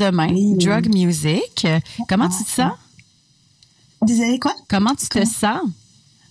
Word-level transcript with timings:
demain, 0.00 0.28
Oui. 0.32 0.54
Drug 0.56 0.88
Music. 0.92 1.66
Comment 2.08 2.28
tu 2.28 2.42
te 2.44 2.50
sens? 2.50 2.72
Désolé, 4.02 4.38
quoi? 4.38 4.54
Comment 4.68 4.94
tu 4.94 5.06
te 5.08 5.24
sens? 5.26 5.60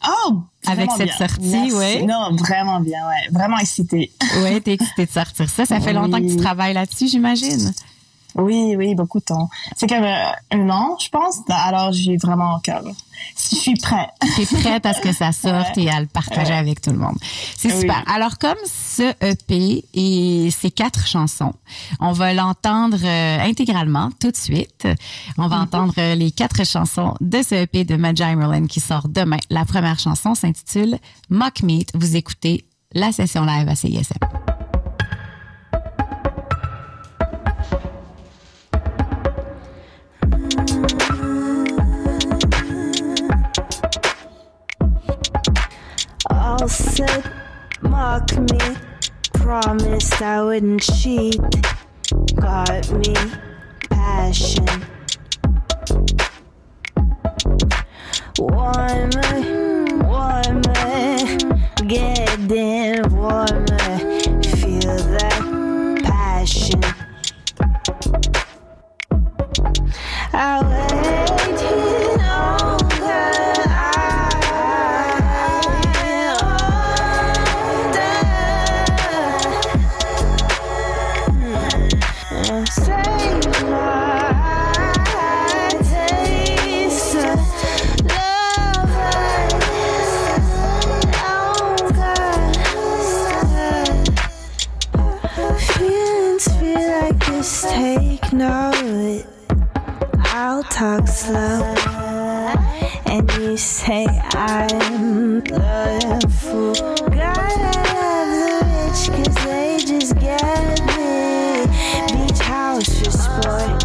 Oh! 0.08 0.42
Avec 0.66 0.90
cette 0.92 1.08
bien. 1.08 1.18
sortie, 1.18 1.72
ouais. 1.74 2.02
Non, 2.04 2.36
vraiment 2.36 2.80
bien, 2.80 3.00
ouais. 3.08 3.32
Vraiment 3.32 3.58
excitée. 3.60 4.12
Oui, 4.44 4.62
t'es 4.62 4.74
excitée 4.74 5.06
de 5.06 5.12
sortir 5.12 5.50
ça. 5.50 5.66
Ça 5.66 5.80
fait 5.80 5.94
longtemps 5.94 6.18
que 6.20 6.26
tu 6.28 6.36
Oui. 6.36 6.38
travailles 6.38 6.74
là-dessus, 6.74 7.08
j'imagine. 7.08 7.74
Oui, 8.36 8.76
oui, 8.78 8.96
beaucoup 8.96 9.20
de 9.20 9.26
temps. 9.26 9.50
C'est 9.76 9.88
comme 9.88 10.04
euh, 10.04 10.32
un 10.52 10.70
an, 10.70 10.98
je 11.00 11.10
pense. 11.10 11.38
Alors, 11.50 11.92
j'ai 11.92 12.18
vraiment 12.18 12.62
comme... 12.64 12.94
Je 13.36 13.56
suis 13.56 13.76
prête. 13.76 14.10
T'es 14.38 14.46
prête 14.46 14.86
à 14.86 14.94
ce 14.94 15.02
que 15.02 15.12
ça 15.12 15.32
sorte 15.32 15.76
Ouais. 15.78 15.84
et 15.84 15.90
à 15.90 16.00
le 16.00 16.06
partager 16.06 16.54
avec 16.54 16.80
tout 16.80 16.92
le 16.92 16.98
monde. 17.00 17.18
C'est 17.58 17.74
Oui. 17.74 17.82
super. 17.82 18.02
Alors, 18.08 18.38
comme 18.38 18.56
ce 18.66 19.12
EP 19.26 19.84
et 19.94 20.50
ces 20.52 20.72
quatre 20.72 21.06
chansons, 21.08 21.54
on 22.00 22.12
va 22.14 22.34
l'entendre 22.34 22.98
euh, 23.04 23.40
intégralement 23.42 24.10
tout 24.22 24.32
de 24.32 24.38
suite. 24.38 24.88
On 25.38 25.48
va 25.48 25.58
entendre 25.60 25.94
euh, 25.98 26.16
les 26.16 26.32
quatre 26.32 26.66
chansons 26.66 27.16
de 27.20 27.42
ce 27.42 27.56
EP 27.56 27.84
de 27.84 27.96
Magi 27.98 28.24
Merlin 28.36 28.68
qui 28.68 28.80
sort 28.80 29.10
demain. 29.10 29.38
La 29.50 29.66
première 29.66 30.00
chanson 30.00 30.34
s'intitule 30.36 30.98
Mock 31.30 31.62
Meat. 31.64 31.92
Vous 31.96 32.16
écoutez 32.16 32.64
la 32.94 33.12
session 33.12 33.44
live 33.44 33.68
à 33.68 33.76
CISM. 33.76 34.59
All 46.62 46.68
said, 46.68 47.32
mock 47.82 48.38
me. 48.38 48.60
Promised 49.32 50.22
I 50.22 50.44
wouldn't 50.44 50.82
cheat. 50.82 51.40
Got 52.36 52.92
me 52.92 53.14
passion. 53.90 54.66
Warmer, 58.38 59.40
warmer, 60.04 61.18
getting 61.88 62.48
warmer. 63.16 63.98
Feel 64.60 64.98
that 65.16 66.02
passion. 66.04 66.84
I 70.34 70.62
waited 70.68 71.29
Take 98.40 98.48
note. 98.48 99.26
I'll 100.32 100.64
talk 100.64 101.08
slow. 101.08 101.62
And 103.06 103.30
you 103.34 103.58
say 103.58 104.06
I'm 104.32 105.42
the 105.42 106.36
fool. 106.40 106.74
Gotta 106.74 107.82
love 107.98 108.30
the 108.40 108.54
rich 108.64 109.02
cause 109.28 109.36
they 109.44 109.78
just 109.86 110.16
get 110.20 110.80
me. 110.88 112.28
Beach 112.28 112.40
house 112.40 113.00
for 113.00 113.12
sport. 113.12 113.84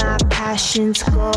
My 0.00 0.18
passions 0.30 1.02
go. 1.02 1.32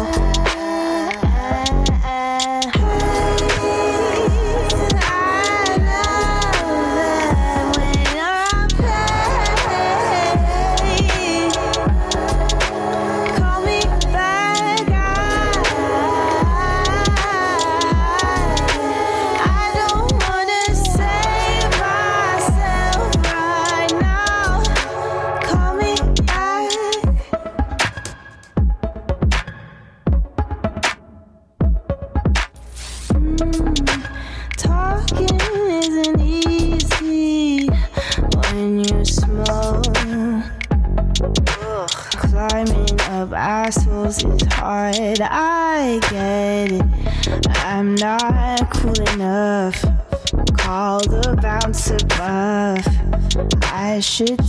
I 53.99 54.01
should 54.01 54.39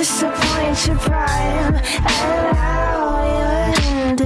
disappoint 0.00 0.86
your 0.86 0.96
prime. 0.96 1.74
Allow 2.06 3.22
your 3.36 3.80
hand 3.82 4.19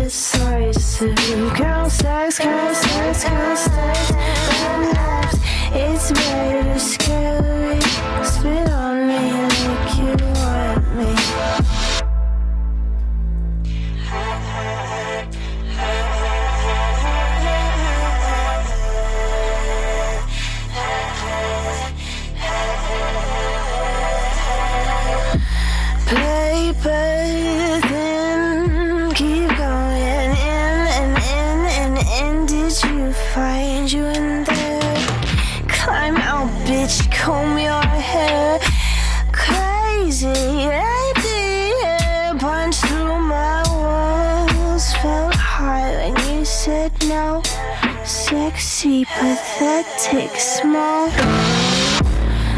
pathetic 49.75 50.39
small 50.39 51.09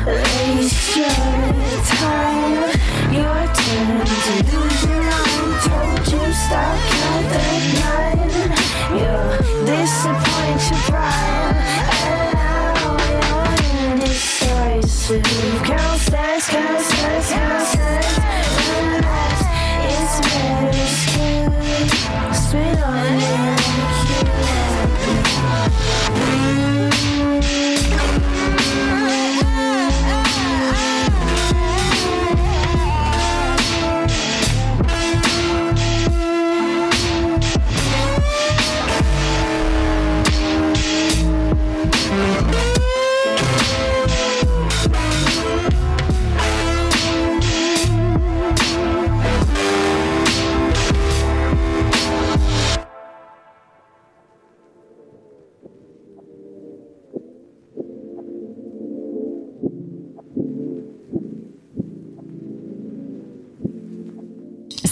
Waste 0.07 0.97
your 0.97 1.09
time. 1.97 2.71
Your 3.11 3.43
turn 3.59 4.05
to 4.25 4.35
lose 4.53 4.83
your 4.85 5.03
mind. 5.03 5.53
Told 5.65 6.13
you 6.13 6.33
stop, 6.33 6.79
count 6.91 7.33
night 7.81 8.06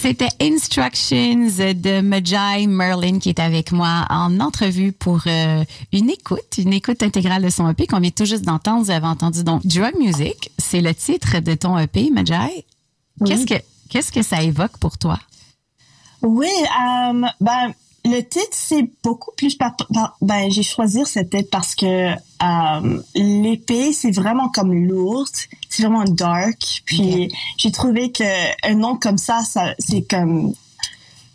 C'était 0.06 0.28
Instructions 0.38 1.46
de 1.46 2.02
Majai 2.02 2.66
Merlin 2.66 3.18
qui 3.18 3.30
est 3.30 3.38
avec 3.38 3.72
moi 3.72 4.04
en 4.10 4.38
entrevue 4.38 4.92
pour 4.92 5.22
euh, 5.26 5.64
une 5.94 6.10
écoute, 6.10 6.58
une 6.58 6.74
écoute 6.74 7.02
intégrale 7.02 7.42
de 7.42 7.48
son 7.48 7.70
EP 7.70 7.86
qu'on 7.86 8.00
vient 8.00 8.10
tout 8.10 8.26
juste 8.26 8.44
d'entendre. 8.44 8.84
Vous 8.84 8.90
avez 8.90 9.06
entendu 9.06 9.44
donc 9.44 9.66
Drug 9.66 9.94
Music, 9.98 10.52
c'est 10.58 10.82
le 10.82 10.94
titre 10.94 11.40
de 11.40 11.54
ton 11.54 11.78
EP, 11.78 12.10
Majai. 12.10 12.66
Qu'est-ce 13.24 13.46
que 13.46 13.54
qu'est-ce 13.88 14.12
que 14.12 14.20
ça 14.20 14.42
évoque 14.42 14.76
pour 14.76 14.98
toi? 14.98 15.18
Oui, 16.20 16.50
euh, 16.50 17.22
ben 17.40 17.72
le 18.04 18.20
titre 18.20 18.48
c'est 18.52 18.86
beaucoup 19.02 19.32
plus 19.36 19.54
par, 19.54 19.74
par- 19.76 20.16
ben 20.20 20.50
j'ai 20.50 20.62
choisi 20.62 21.04
ce 21.06 21.20
titre 21.20 21.48
parce 21.50 21.74
que 21.74 22.10
euh, 22.12 23.02
l'épée 23.14 23.92
c'est 23.92 24.10
vraiment 24.10 24.48
comme 24.48 24.74
lourd, 24.74 25.26
c'est 25.70 25.82
vraiment 25.82 26.04
dark. 26.04 26.82
Puis 26.84 27.32
j'ai 27.56 27.72
trouvé 27.72 28.12
que 28.12 28.24
un 28.68 28.74
nom 28.74 28.96
comme 28.96 29.18
ça, 29.18 29.40
ça 29.40 29.74
c'est 29.78 30.02
comme 30.02 30.52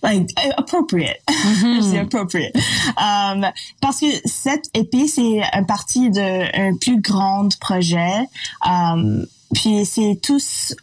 like 0.03 0.29
appropriate, 0.57 1.19
c'est 1.81 1.99
appropriate. 1.99 2.55
Um, 2.97 3.47
parce 3.81 3.99
que 3.99 4.05
cette 4.25 4.69
épée 4.73 5.07
c'est 5.07 5.41
un 5.53 5.63
partie 5.63 6.11
de 6.11 6.71
un 6.71 6.77
plus 6.77 7.01
grand 7.01 7.49
projet. 7.59 8.25
Um, 8.63 9.25
puis 9.53 9.85
c'est 9.85 10.19
tous 10.21 10.75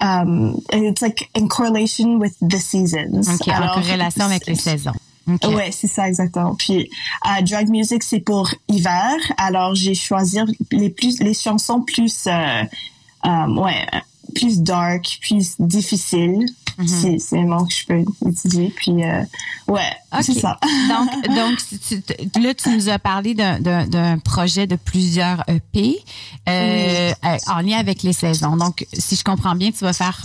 um, 0.00 0.60
it's 0.72 1.02
like 1.02 1.28
in 1.34 1.48
correlation 1.48 2.18
with 2.18 2.34
the 2.40 2.58
seasons. 2.58 3.28
OK, 3.28 3.48
en 3.48 3.62
Alors, 3.62 3.74
corrélation 3.74 4.24
avec 4.24 4.46
les 4.46 4.56
saisons. 4.56 4.92
OK. 5.26 5.54
Ouais, 5.54 5.70
c'est 5.72 5.86
ça 5.86 6.08
exactement. 6.08 6.54
Puis 6.54 6.90
euh, 7.26 7.42
drag 7.42 7.68
music 7.68 8.02
c'est 8.02 8.20
pour 8.20 8.50
hiver. 8.68 9.14
Alors 9.38 9.74
j'ai 9.74 9.94
choisi 9.94 10.38
les 10.70 10.90
plus 10.90 11.18
les 11.20 11.34
chansons 11.34 11.80
plus 11.80 12.26
euh, 12.26 12.62
euh, 13.24 13.46
ouais 13.54 13.86
plus 14.34 14.60
dark, 14.60 15.18
plus 15.22 15.54
difficiles. 15.58 16.46
Mm-hmm. 16.78 17.18
C'est 17.18 17.36
le 17.36 17.46
mot 17.46 17.64
que 17.64 17.72
je 17.74 17.86
peux 17.86 18.04
utiliser. 18.28 18.72
Puis 18.76 19.04
euh, 19.04 19.22
ouais, 19.68 19.90
c'est 20.22 20.34
ça. 20.40 20.58
donc, 20.88 21.36
donc 21.36 21.58
tu- 21.86 22.40
là, 22.40 22.54
tu 22.54 22.68
nous 22.70 22.88
as 22.88 22.98
parlé 22.98 23.34
d'un- 23.34 24.18
projet 24.18 24.66
de 24.66 24.76
plusieurs 24.76 25.44
EP 25.48 25.98
euh, 26.48 27.12
euh, 27.24 27.36
en 27.48 27.60
lien 27.60 27.78
avec 27.78 28.02
les 28.02 28.12
saisons. 28.12 28.56
Donc, 28.56 28.86
si 28.92 29.16
je 29.16 29.24
comprends 29.24 29.54
bien, 29.54 29.70
tu 29.70 29.84
vas 29.84 29.92
faire 29.92 30.20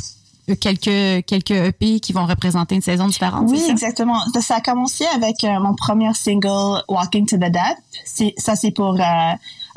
quelques, 0.60 1.26
quelques 1.28 1.52
EP 1.52 2.00
qui 2.00 2.12
vont 2.14 2.26
représenter 2.26 2.74
une 2.76 2.82
saison 2.82 3.08
différente. 3.08 3.46
Oui, 3.50 3.60
ça? 3.60 3.72
exactement. 3.72 4.20
Ça 4.42 4.56
a 4.56 4.62
commencé 4.62 5.06
avec 5.14 5.44
euh, 5.44 5.60
mon 5.60 5.76
premier 5.76 6.12
single 6.16 6.82
Walking 6.88 7.28
to 7.28 7.38
the 7.38 7.52
Dead. 7.52 8.34
Ça 8.38 8.56
c'est 8.56 8.72
pour 8.72 8.96
euh, 8.96 9.04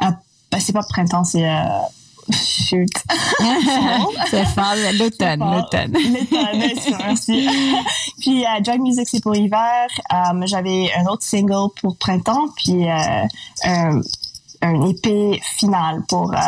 euh, 0.02 0.10
ben, 0.50 0.60
c'est 0.60 0.72
pas 0.72 0.82
printemps, 0.88 1.24
c'est 1.24 1.44
shoot. 2.30 2.90
c'est 4.30 4.44
fort, 4.46 4.74
l'automne, 4.98 5.40
l'automne. 5.40 5.92
L'automne, 5.92 6.72
merci, 6.98 7.48
puis 8.20 8.44
euh, 8.44 8.60
drag 8.60 8.80
music 8.80 9.06
c'est 9.08 9.22
pour 9.22 9.34
hiver. 9.34 9.88
Euh, 10.12 10.46
J'avais 10.46 10.90
un 10.96 11.06
autre 11.06 11.22
single 11.22 11.68
pour 11.80 11.96
printemps, 11.96 12.46
puis 12.56 12.88
euh, 12.88 13.26
un, 13.64 14.00
un 14.62 14.88
EP 14.88 15.40
final 15.56 16.02
pour 16.08 16.32
euh, 16.32 16.38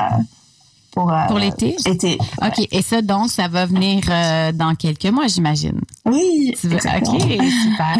pour, 0.94 1.10
euh, 1.12 1.26
Pour 1.26 1.38
l'été? 1.38 1.76
Été. 1.86 2.18
OK. 2.40 2.68
Et 2.70 2.82
ça, 2.82 3.02
donc, 3.02 3.30
ça 3.30 3.48
va 3.48 3.66
venir 3.66 4.02
euh, 4.08 4.52
dans 4.52 4.74
quelques 4.74 5.06
mois, 5.06 5.26
j'imagine. 5.26 5.80
Oui. 6.06 6.54
Tu 6.60 6.68
veux-. 6.68 6.76
OK, 6.76 7.20
super. 7.20 7.96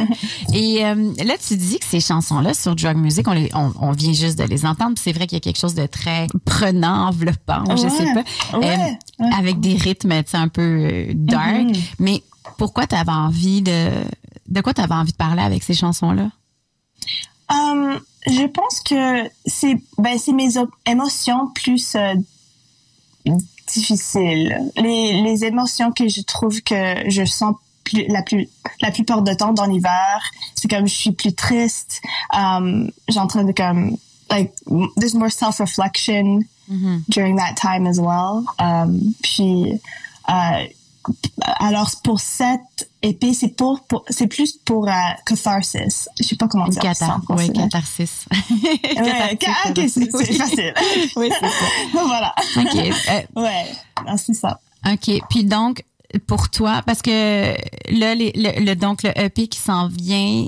Et 0.52 0.84
euh, 0.84 1.12
là, 1.24 1.34
tu 1.46 1.56
dis 1.56 1.78
que 1.78 1.84
ces 1.84 2.00
chansons-là 2.00 2.54
sur 2.54 2.76
Drug 2.76 2.96
Music, 2.96 3.26
on, 3.26 3.32
les, 3.32 3.50
on, 3.54 3.72
on 3.80 3.90
vient 3.92 4.12
juste 4.12 4.38
de 4.38 4.44
les 4.44 4.64
entendre. 4.64 4.94
C'est 4.96 5.12
vrai 5.12 5.26
qu'il 5.26 5.36
y 5.36 5.40
a 5.40 5.40
quelque 5.40 5.58
chose 5.58 5.74
de 5.74 5.86
très 5.86 6.28
prenant, 6.44 7.08
enveloppant, 7.08 7.64
je 7.76 7.82
Ouais, 7.82 7.90
sais 7.90 8.14
pas. 8.14 8.58
ouais, 8.58 8.78
Euh, 9.20 9.24
ouais. 9.24 9.30
Avec 9.38 9.58
des 9.60 9.74
rythmes 9.76 10.12
un 10.32 10.48
peu 10.48 11.06
dark. 11.14 11.62
Mhm. 11.64 11.72
Mais 11.98 12.22
pourquoi 12.58 12.86
tu 12.86 12.94
avais 12.94 13.10
envie 13.12 13.60
de. 13.62 13.88
De 14.48 14.60
quoi 14.60 14.74
tu 14.74 14.82
avais 14.82 14.94
envie 14.94 15.12
de 15.12 15.16
parler 15.16 15.42
avec 15.42 15.62
ces 15.62 15.74
chansons-là? 15.74 16.28
Um, 17.50 17.98
je 18.26 18.46
pense 18.46 18.80
que 18.80 19.28
c'est 19.46 19.76
ben 19.98 20.16
mes 20.34 20.48
émotions 20.86 21.48
plus 21.54 21.96
difficiles. 23.66 24.59
Les, 24.76 25.23
les 25.23 25.45
émotions 25.45 25.93
que 25.93 26.09
je 26.09 26.21
trouve 26.23 26.62
que 26.62 27.09
je 27.09 27.25
sens 27.25 27.54
plus, 27.85 28.07
la 28.09 28.23
plus 28.23 28.49
la 28.81 28.90
plupart 28.90 29.23
du 29.23 29.37
temps 29.37 29.52
dans 29.52 29.66
l'hiver, 29.66 30.23
c'est 30.54 30.69
comme 30.69 30.87
je 30.87 30.95
suis 30.95 31.12
plus 31.12 31.35
triste. 31.35 32.00
Um, 32.33 32.90
j'ai 33.09 33.19
en 33.21 33.26
train 33.26 33.45
de 33.45 33.52
comme 33.52 33.97
like 34.31 34.52
there's 34.97 35.14
more 35.14 35.31
self 35.31 35.61
reflection 35.61 36.45
during 37.09 37.37
that 37.37 37.54
time 37.57 37.87
as 37.87 38.00
well. 38.00 38.45
Um, 38.59 39.14
puis 39.23 39.81
euh, 40.28 40.66
alors 41.58 41.90
pour 42.02 42.20
cette 42.20 42.90
épée, 43.02 43.34
c'est 43.34 43.49
pour, 43.56 43.80
pour 43.84 44.04
c'est 44.08 44.26
plus 44.26 44.52
pour 44.64 44.88
euh, 44.88 44.92
catharsis. 45.26 46.08
Je 46.18 46.25
sais 46.25 46.37
pas 46.37 46.49
comment 46.49 46.68
dire 46.68 46.82
ça. 46.96 47.18
en 47.28 47.37
oui, 47.37 47.52
catharsis. 47.52 48.26
Ouais, 48.96 49.38
ca- 49.40 49.70
ok, 49.70 49.80
c'est 49.88 50.14
Oui. 50.14 50.37
facile. 50.37 50.75
Oui, 51.16 51.28
c'est 51.30 51.46
ça. 51.46 51.66
voilà. 51.92 52.34
OK. 52.56 52.75
Euh, 52.76 53.40
Ouais, 53.40 53.66
non, 54.06 54.16
c'est 54.16 54.34
ça. 54.34 54.61
OK. 54.90 55.11
Puis 55.30 55.44
donc, 55.44 55.84
pour 56.26 56.49
toi, 56.50 56.82
parce 56.87 57.02
que 57.02 57.54
là, 57.90 58.14
les- 58.14 58.32
le, 58.34 58.64
le- 58.64 58.76
donc 58.76 59.02
le 59.02 59.11
EP 59.18 59.49
qui 59.49 59.58
s'en 59.58 59.88
vient, 59.88 60.46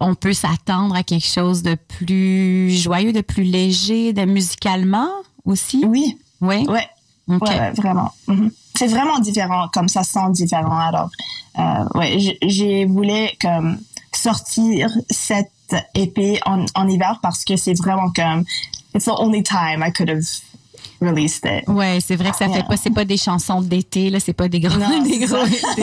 on 0.00 0.14
peut 0.14 0.32
s'attendre 0.32 0.94
à 0.94 1.02
quelque 1.02 1.26
chose 1.26 1.62
de 1.62 1.74
plus 1.74 2.70
joyeux, 2.76 3.12
de 3.12 3.20
plus 3.20 3.44
léger, 3.44 4.12
de 4.12 4.24
musicalement 4.24 5.08
aussi? 5.44 5.84
Oui, 5.86 6.16
Oui? 6.40 6.66
ouais, 6.68 6.88
OK. 7.28 7.42
ouais, 7.42 7.58
ouais, 7.60 7.70
vraiment. 7.72 8.10
Mhm. 8.28 8.50
C'est 8.76 8.86
vraiment 8.86 9.18
différent, 9.18 9.68
comme 9.72 9.88
ça 9.88 10.02
sent 10.02 10.30
différent. 10.30 10.78
Alors, 10.78 11.10
euh, 11.58 11.84
ouais, 11.94 12.38
j'ai 12.42 12.84
voulu 12.86 13.28
comme 13.40 13.78
sortir 14.14 14.90
cette 15.10 15.50
épée 15.94 16.40
en, 16.44 16.64
en 16.74 16.88
hiver 16.88 17.18
parce 17.22 17.44
que 17.44 17.56
c'est 17.56 17.74
vraiment 17.74 18.10
comme 18.10 18.44
it's 18.94 19.06
the 19.06 19.14
only 19.18 19.42
time 19.42 19.82
I 19.82 19.90
could 19.92 20.10
have 20.10 20.22
released 21.02 21.44
it. 21.44 21.68
Ouais, 21.68 21.98
c'est 22.04 22.16
vrai 22.16 22.30
que 22.30 22.36
ça 22.36 22.46
fait 22.46 22.52
Yeah. 22.52 22.62
pas, 22.64 22.76
c'est 22.76 22.90
pas 22.94 23.04
des 23.04 23.16
chansons 23.16 23.60
d'été, 23.62 24.10
là, 24.10 24.20
c'est 24.20 24.32
pas 24.32 24.48
des 24.48 24.60
gros, 24.60 24.78
Non, 24.78 25.02
des 25.04 25.18
gros 25.18 25.44
d'été. 25.46 25.82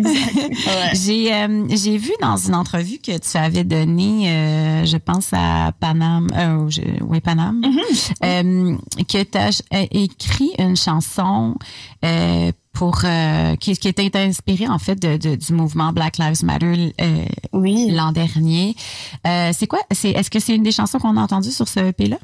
J'ai 0.94 1.32
euh, 1.34 1.66
j'ai 1.70 1.96
vu 1.98 2.10
dans 2.20 2.36
une 2.36 2.54
entrevue 2.54 2.98
que 2.98 3.16
tu 3.18 3.36
avais 3.36 3.64
donné, 3.64 4.28
euh, 4.30 4.84
je 4.84 4.96
pense 4.96 5.28
à 5.32 5.72
Panam, 5.78 6.28
euh, 6.34 6.68
je- 6.68 7.02
oui 7.02 7.20
Panam, 7.20 7.62
euh, 8.24 8.76
que 9.08 9.22
tu 9.22 9.38
as 9.38 9.62
écrit 9.92 10.50
une 10.58 10.76
chanson 10.76 11.54
pour 12.72 13.00
euh, 13.04 13.56
qui, 13.56 13.76
qui 13.76 13.88
était 13.88 14.10
inspirée 14.16 14.68
en 14.68 14.78
fait 14.78 14.94
de, 14.96 15.16
de- 15.16 15.34
du 15.34 15.52
mouvement 15.52 15.92
Black 15.92 16.18
Lives 16.18 16.44
Matter 16.44 16.94
euh, 17.00 17.24
Oui. 17.52 17.90
l'an 17.90 18.12
dernier. 18.12 18.76
Euh, 19.26 19.50
c'est 19.52 19.66
quoi 19.66 19.80
C'est 19.92 20.10
est-ce 20.10 20.30
que 20.30 20.38
c'est 20.40 20.54
une 20.54 20.62
des 20.62 20.72
chansons 20.72 20.98
qu'on 20.98 21.16
a 21.16 21.20
entendues 21.20 21.50
sur 21.50 21.68
ce 21.68 21.80
EP 21.80 22.06
là 22.06 22.16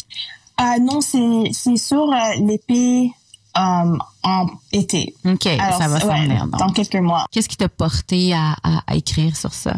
Ah 0.58 0.78
non, 0.80 1.00
c'est 1.00 1.50
c'est 1.52 1.76
sur 1.76 2.10
euh, 2.10 2.16
l'épée 2.40 3.10
um, 3.56 3.98
en 4.22 4.46
été. 4.72 5.14
Ok, 5.24 5.46
Alors, 5.46 5.78
ça 5.78 5.88
va 5.88 6.00
s'en 6.00 6.08
ouais, 6.08 6.28
dans 6.58 6.70
quelques 6.70 6.94
mois. 6.96 7.26
Qu'est-ce 7.30 7.48
qui 7.48 7.56
t'a 7.56 7.68
porté 7.68 8.32
à, 8.32 8.52
à- 8.62 8.82
à 8.86 8.94
écrire 8.96 9.36
sur 9.36 9.52
ça? 9.52 9.74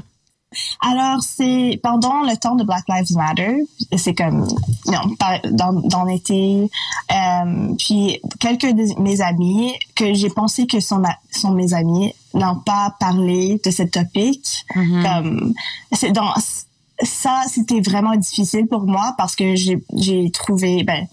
Alors, 0.80 1.22
c'est 1.22 1.78
pendant 1.82 2.22
le 2.22 2.34
temps 2.38 2.54
de 2.54 2.64
Black 2.64 2.84
Lives 2.88 3.14
Matter, 3.14 3.56
c'est 3.98 4.14
comme, 4.14 4.48
non, 4.86 5.14
par- 5.18 5.40
dans, 5.50 5.72
dans 5.74 6.04
l'été, 6.04 6.70
euh, 7.12 7.74
puis 7.78 8.18
quelques 8.40 8.72
de 8.72 8.98
mes 9.02 9.20
amis 9.20 9.74
que 9.94 10.14
j'ai 10.14 10.30
pensé 10.30 10.66
que 10.66 10.80
sont, 10.80 10.98
ma- 11.00 11.18
sont 11.30 11.50
mes 11.50 11.74
amis 11.74 12.14
n'ont 12.32 12.56
pas 12.60 12.94
parlé 12.98 13.60
de 13.62 13.70
ce 13.70 13.82
topic. 13.82 14.64
Comme, 14.74 15.52
c'est 15.92 16.12
dans, 16.12 16.32
ça, 17.02 17.42
c'était 17.48 17.80
vraiment 17.80 18.16
difficile 18.16 18.66
pour 18.66 18.82
moi 18.86 19.14
parce 19.16 19.36
que 19.36 19.54
j'ai, 19.56 19.80
trouvé, 20.32 20.82
ben, 20.84 21.06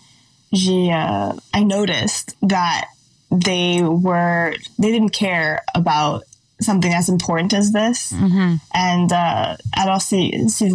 j'ai, 0.51 0.93
euh, 0.93 1.31
I 1.53 1.63
noticed 1.65 2.35
that 2.47 2.85
they 3.31 3.81
were, 3.83 4.53
they 4.79 4.91
didn't 4.91 5.11
care 5.11 5.61
about 5.73 6.21
something 6.61 6.93
as 6.93 7.09
important 7.09 7.53
as 7.53 7.71
this. 7.71 8.13
And 8.73 9.11
uh, 9.11 9.55
alors 9.73 10.01
c'est 10.01 10.31
c'est 10.47 10.71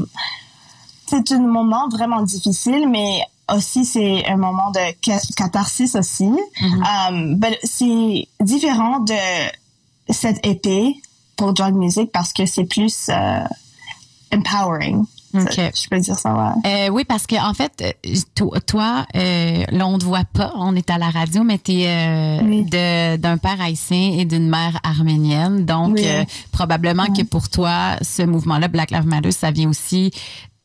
c'est 1.06 1.32
un 1.32 1.40
moment 1.40 1.88
vraiment 1.88 2.22
difficile, 2.22 2.86
mais 2.88 3.22
aussi 3.52 3.84
c'est 3.84 4.24
un 4.26 4.36
moment 4.36 4.70
de 4.70 4.94
ca- 5.02 5.22
catharsis 5.36 5.94
aussi. 5.96 6.30
Um, 6.62 7.36
but 7.36 7.58
c'est 7.64 8.28
différent 8.40 9.00
de 9.00 9.14
cette 10.12 10.44
épée 10.46 10.94
pour 11.36 11.52
drug 11.54 11.74
music 11.74 12.12
parce 12.12 12.32
que 12.32 12.44
c'est 12.46 12.64
plus 12.64 13.06
euh, 13.08 13.40
empowering. 14.32 15.04
Je 15.32 15.88
peux 15.88 16.00
dire 16.00 16.16
ça, 16.18 16.34
ouais. 16.34 16.70
Euh, 16.86 16.88
oui, 16.90 17.04
parce 17.04 17.26
que 17.26 17.36
en 17.36 17.54
fait, 17.54 17.72
euh, 18.04 18.14
toi, 18.34 18.60
toi 18.60 19.06
euh, 19.14 19.64
là, 19.70 19.86
on 19.86 19.92
ne 19.92 19.98
te 19.98 20.04
voit 20.04 20.24
pas, 20.24 20.52
on 20.56 20.74
est 20.74 20.90
à 20.90 20.98
la 20.98 21.08
radio, 21.10 21.44
mais 21.44 21.58
tu 21.58 21.72
es 21.82 22.40
Oui. 22.42 22.64
d'un 22.64 23.38
père 23.38 23.60
haïtien 23.60 24.14
et 24.18 24.24
d'une 24.24 24.48
mère 24.48 24.80
arménienne. 24.82 25.64
Donc, 25.64 25.94
Oui. 25.94 26.02
euh, 26.04 26.24
probablement 26.50 27.06
que 27.06 27.22
pour 27.22 27.48
toi, 27.48 27.96
ce 28.02 28.22
mouvement-là, 28.22 28.66
Black 28.68 28.90
Lives 28.90 29.06
Matter, 29.06 29.30
ça 29.30 29.52
vient 29.52 29.68
aussi, 29.68 30.10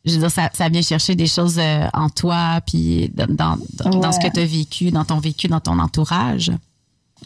je 0.04 0.14
veux 0.14 0.20
dire, 0.20 0.32
ça, 0.32 0.50
ça 0.54 0.68
vient 0.70 0.82
chercher 0.82 1.14
des 1.14 1.28
choses 1.28 1.60
euh, 1.60 1.88
en 1.94 2.10
toi, 2.10 2.60
puis 2.66 3.12
dans, 3.14 3.28
dans, 3.30 3.58
dans, 3.84 4.00
dans 4.00 4.12
ce 4.12 4.20
que 4.20 4.32
tu 4.34 4.40
as 4.40 4.46
vécu, 4.46 4.90
dans 4.90 5.06
ton 5.06 5.20
vécu, 5.20 5.48
dans 5.48 5.60
ton 5.60 5.78
entourage. 5.78 6.52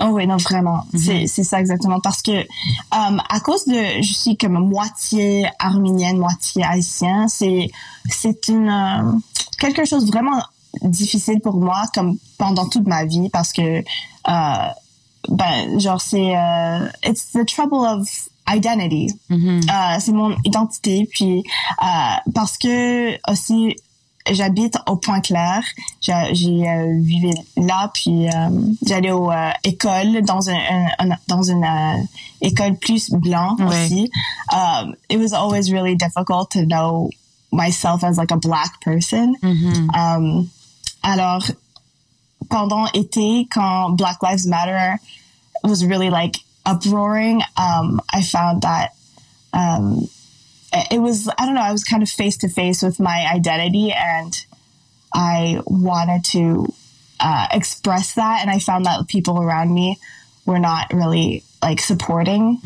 Oh 0.01 0.07
oui, 0.11 0.27
non, 0.27 0.37
vraiment. 0.37 0.83
Mhm. 0.93 0.99
C'est, 0.99 1.27
c'est 1.27 1.43
ça 1.43 1.59
exactement. 1.59 1.99
Parce 1.99 2.21
que, 2.21 2.31
euh, 2.31 2.45
à 2.91 3.39
cause 3.41 3.65
de, 3.65 4.01
je 4.01 4.13
suis 4.13 4.37
comme 4.37 4.57
moitié 4.69 5.45
arménienne, 5.59 6.17
moitié 6.17 6.63
haïtien, 6.63 7.27
c'est, 7.27 7.69
c'est 8.09 8.47
une, 8.47 8.69
euh, 8.69 9.11
quelque 9.57 9.85
chose 9.85 10.05
de 10.05 10.11
vraiment 10.11 10.41
difficile 10.81 11.39
pour 11.41 11.55
moi, 11.55 11.83
comme 11.93 12.17
pendant 12.37 12.67
toute 12.67 12.87
ma 12.87 13.03
vie, 13.05 13.29
parce 13.29 13.51
que, 13.51 13.79
euh, 13.79 14.67
ben, 15.27 15.79
genre, 15.79 16.01
c'est, 16.01 16.35
euh, 16.37 16.87
it's 17.03 17.31
the 17.33 17.45
trouble 17.45 17.85
of 17.85 18.07
identity. 18.51 19.13
Euh, 19.31 19.99
c'est 19.99 20.11
mon 20.11 20.35
identité. 20.43 21.07
Puis 21.11 21.43
euh, 21.83 22.31
parce 22.33 22.57
que 22.57 23.13
aussi 23.31 23.75
j'habite 24.33 24.77
au 24.88 24.95
Point 24.95 25.21
Clair, 25.21 25.62
j'ai 26.01 26.13
euh, 26.69 27.00
vécu 27.01 27.33
là 27.57 27.89
puis 27.93 28.27
euh, 28.27 28.31
j'allais 28.86 29.12
au 29.12 29.31
euh, 29.31 29.51
dans 30.24 30.50
un, 30.50 30.53
un- 30.55 31.12
un- 31.12 31.17
dans 31.27 31.43
une 31.43 31.63
euh, 31.63 32.03
école 32.41 32.75
plus 32.77 33.09
blanc 33.12 33.55
Ouais. 33.59 33.65
aussi. 33.86 34.12
Um, 34.51 34.95
it 35.09 35.17
was 35.17 35.33
always 35.33 35.71
really 35.71 35.95
difficult 35.95 36.51
to 36.51 36.65
know 36.65 37.10
myself 37.51 38.03
as 38.03 38.17
like 38.17 38.32
a 38.32 38.38
black 38.38 38.80
person. 38.82 39.36
Mhm. 39.41 39.89
Um, 39.95 40.49
alors, 41.03 41.43
pendant 42.49 42.86
été, 42.93 43.47
quand 43.51 43.91
Black 43.95 44.21
Lives 44.21 44.45
Matter 44.47 44.97
was 45.63 45.84
really 45.86 46.10
like 46.10 46.38
uproaring, 46.65 47.41
um, 47.58 47.99
I 48.13 48.21
found 48.21 48.62
that 48.63 48.89
um, 49.53 50.08
it 50.91 50.99
was, 51.01 51.27
I 51.38 51.45
don't 51.45 51.55
know, 51.55 51.62
I 51.62 51.71
was 51.71 51.84
kind 51.84 52.03
of 52.03 52.10
face 52.10 52.38
to 52.38 52.49
face 52.49 52.82
with 52.82 52.99
my 52.99 53.27
identity 53.34 53.91
and 53.91 54.34
I 55.13 55.60
wanted 55.65 56.23
to 56.34 56.67
uh, 57.19 57.47
express 57.51 58.13
that. 58.15 58.41
And 58.41 58.49
I 58.51 58.60
found 58.60 58.86
that 58.86 59.08
people 59.08 59.41
around 59.41 59.73
me 59.73 59.97
were 60.45 60.60
not 60.60 60.93
really 60.93 61.43
like 61.62 61.79
supporting 61.82 62.60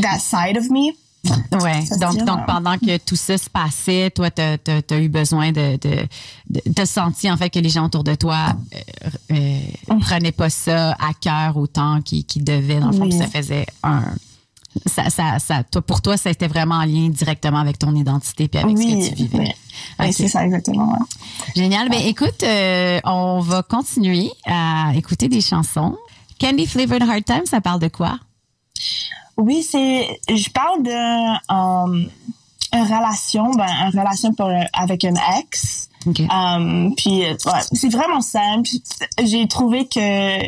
that 0.00 0.20
side 0.20 0.56
of 0.56 0.70
me. 0.70 0.92
Se 1.24 1.98
Donc, 2.00 2.16
hein. 2.28 2.44
pendant 2.48 2.76
que 2.78 2.98
tout 2.98 3.14
ça 3.14 3.38
se 3.38 3.48
passait, 3.48 4.10
toi, 4.10 4.28
t'as 4.32 4.56
as, 4.66 4.96
eu 4.98 5.08
besoin 5.08 5.52
de, 5.52 5.76
de, 5.76 6.08
de, 6.50 6.60
t'as 6.74 6.84
senti 6.84 7.30
en 7.30 7.36
fait 7.36 7.48
que 7.48 7.60
les 7.60 7.68
gens 7.68 7.86
autour 7.86 8.02
de 8.02 8.16
toi 8.16 8.48
euh, 8.74 8.78
euh, 9.30 9.60
Mm. 9.88 10.00
prenaient 10.00 10.32
pas 10.32 10.50
ça 10.50 10.92
à 10.92 11.12
cœur 11.20 11.56
autant 11.56 12.00
qu'ils 12.02 12.24
qu'ils 12.24 12.42
devaient. 12.42 12.80
Dans 12.80 12.88
le 12.88 12.92
fond, 12.96 13.04
Oui. 13.04 13.12
ça 13.16 13.28
faisait 13.28 13.66
un. 13.84 14.02
Ça, 14.86 15.10
ça, 15.10 15.38
ça, 15.38 15.62
toi, 15.64 15.82
pour 15.82 16.00
toi, 16.00 16.16
ça 16.16 16.30
était 16.30 16.46
vraiment 16.48 16.76
en 16.76 16.84
lien 16.84 17.08
directement 17.08 17.58
avec 17.58 17.78
ton 17.78 17.94
identité 17.94 18.48
puis 18.48 18.60
avec 18.60 18.78
ce 18.78 18.82
que 18.82 19.08
tu 19.08 19.14
vivais. 19.14 19.54
oui. 20.00 20.12
C'est 20.12 20.28
ça 20.28 20.44
exactement. 20.44 20.86
ouais. 20.92 21.06
Génial. 21.54 21.88
Ben 21.90 22.00
écoute, 22.04 22.42
euh, 22.42 22.98
on 23.04 23.40
va 23.40 23.62
continuer 23.62 24.30
à 24.46 24.92
écouter 24.94 25.28
des 25.28 25.40
chansons. 25.40 25.96
Candy 26.40 26.66
Flavored 26.66 27.02
Hard 27.02 27.24
Time, 27.24 27.42
ça 27.44 27.60
parle 27.60 27.80
de 27.80 27.88
quoi? 27.88 28.18
Oui, 29.36 29.62
c'est. 29.62 30.20
Je 30.28 30.50
parle 30.50 30.82
de 30.82 30.90
euh, 30.90 32.08
une 32.72 32.82
relation, 32.82 33.50
ben, 33.50 33.66
une 33.92 33.98
relation 33.98 34.32
pour, 34.32 34.50
avec 34.72 35.04
un 35.04 35.14
ex. 35.38 35.88
Um, 36.06 36.94
puis 36.96 37.24
euh, 37.24 37.34
ouais, 37.46 37.60
c'est 37.72 37.90
vraiment 37.90 38.20
simple. 38.20 38.68
J'ai 39.22 39.46
trouvé 39.46 39.86
que 39.86 40.42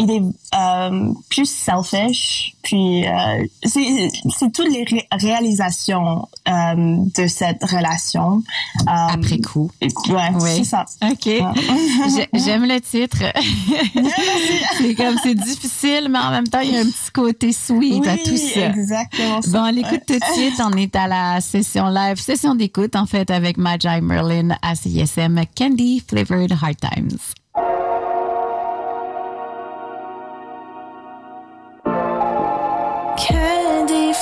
il 0.00 0.10
est 0.10 0.22
euh, 0.56 1.12
plus 1.28 1.46
selfish. 1.48 2.54
Puis 2.62 3.06
euh, 3.06 3.44
c'est 3.64 4.52
toutes 4.52 4.68
les 4.70 4.84
ré- 4.84 5.06
réalisations 5.12 6.28
euh, 6.48 6.96
de 7.16 7.26
cette 7.26 7.62
relation. 7.62 8.42
Après 8.86 9.38
coup. 9.38 9.70
Ouais, 9.80 10.30
Oui. 10.40 10.50
c'est 10.56 10.64
ça. 10.64 10.84
OK. 11.02 11.24
J'ai- 11.24 12.28
J'aime 12.34 12.64
le 12.64 12.80
titre. 12.80 13.18
c'est 14.78 14.94
comme, 14.94 15.16
c'est 15.22 15.34
difficile, 15.34 16.08
mais 16.10 16.18
en 16.18 16.30
même 16.30 16.48
temps, 16.48 16.60
il 16.60 16.72
y 16.72 16.76
a 16.76 16.80
un 16.80 16.84
petit 16.84 17.10
côté 17.12 17.52
sweet 17.52 18.06
à 18.06 18.16
tout 18.16 18.36
ça. 18.36 18.66
exactement. 18.70 19.42
ça. 19.42 19.50
Bon, 19.50 19.64
on 19.68 19.70
l'écoute 19.70 20.02
tout 20.06 20.18
de 20.18 20.24
suite. 20.34 20.60
On 20.64 20.72
est 20.76 20.94
à 20.96 21.06
la 21.08 21.40
session 21.40 21.88
live, 21.88 22.16
session 22.18 22.54
d'écoute, 22.54 22.96
en 22.96 23.06
fait, 23.06 23.30
avec 23.30 23.56
Magi 23.56 23.88
Merlin 24.02 24.50
à 24.62 24.74
CISM 24.74 25.40
Candy 25.56 26.02
Flavored 26.06 26.52
Hard 26.52 26.76
Times. 26.80 27.18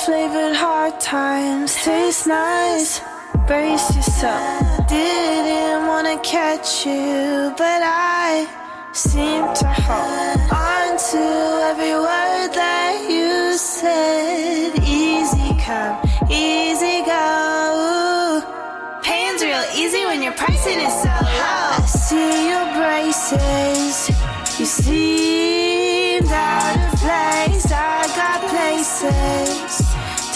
Flavored 0.09 0.55
hard 0.55 0.99
times 0.99 1.75
taste 1.83 2.25
nice. 2.25 2.99
Brace 3.45 3.95
yourself. 3.95 4.87
Didn't 4.87 5.85
wanna 5.85 6.17
catch 6.23 6.83
you, 6.83 7.53
but 7.55 7.81
I 7.85 8.47
seem 8.91 9.43
to 9.61 9.67
hold 9.67 10.41
on 10.49 10.97
to 11.11 11.23
every 11.69 11.93
word 11.93 12.49
that 12.57 13.05
you 13.07 13.55
said. 13.55 14.79
Easy 14.81 15.53
come, 15.61 16.01
easy 16.27 17.05
go. 17.05 18.41
Pain's 19.03 19.43
real 19.43 19.63
easy 19.75 20.05
when 20.05 20.23
your 20.23 20.33
pricing 20.33 20.79
is 20.79 20.93
so 21.03 21.13
low. 21.37 21.77
I 21.77 21.85
see 21.85 22.49
your 22.49 22.65
braces. 22.79 24.09
You 24.59 24.65
seemed 24.65 25.38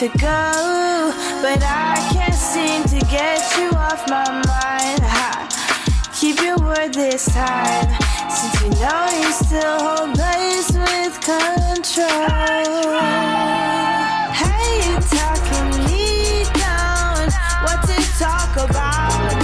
to 0.09 0.17
go, 0.17 1.13
but 1.41 1.63
I 1.63 1.95
can't 2.11 2.33
seem 2.33 2.83
to 2.83 2.99
get 3.07 3.39
you 3.57 3.69
off 3.69 4.09
my 4.09 4.29
mind. 4.31 4.99
Ha. 5.01 5.47
Keep 6.19 6.41
your 6.41 6.57
word 6.57 6.93
this 6.93 7.25
time, 7.33 7.87
since 8.29 8.61
you 8.63 8.69
know 8.81 9.07
you 9.21 9.31
still 9.31 9.79
hold 9.79 10.13
place 10.15 10.71
with 10.73 11.15
control. 11.21 12.09
Hey, 14.41 14.67
you 14.83 14.99
talking 15.07 15.69
me 15.87 16.43
down? 16.59 17.31
What 17.63 17.87
to 17.87 17.95
talk 18.19 18.57
about 18.57 19.42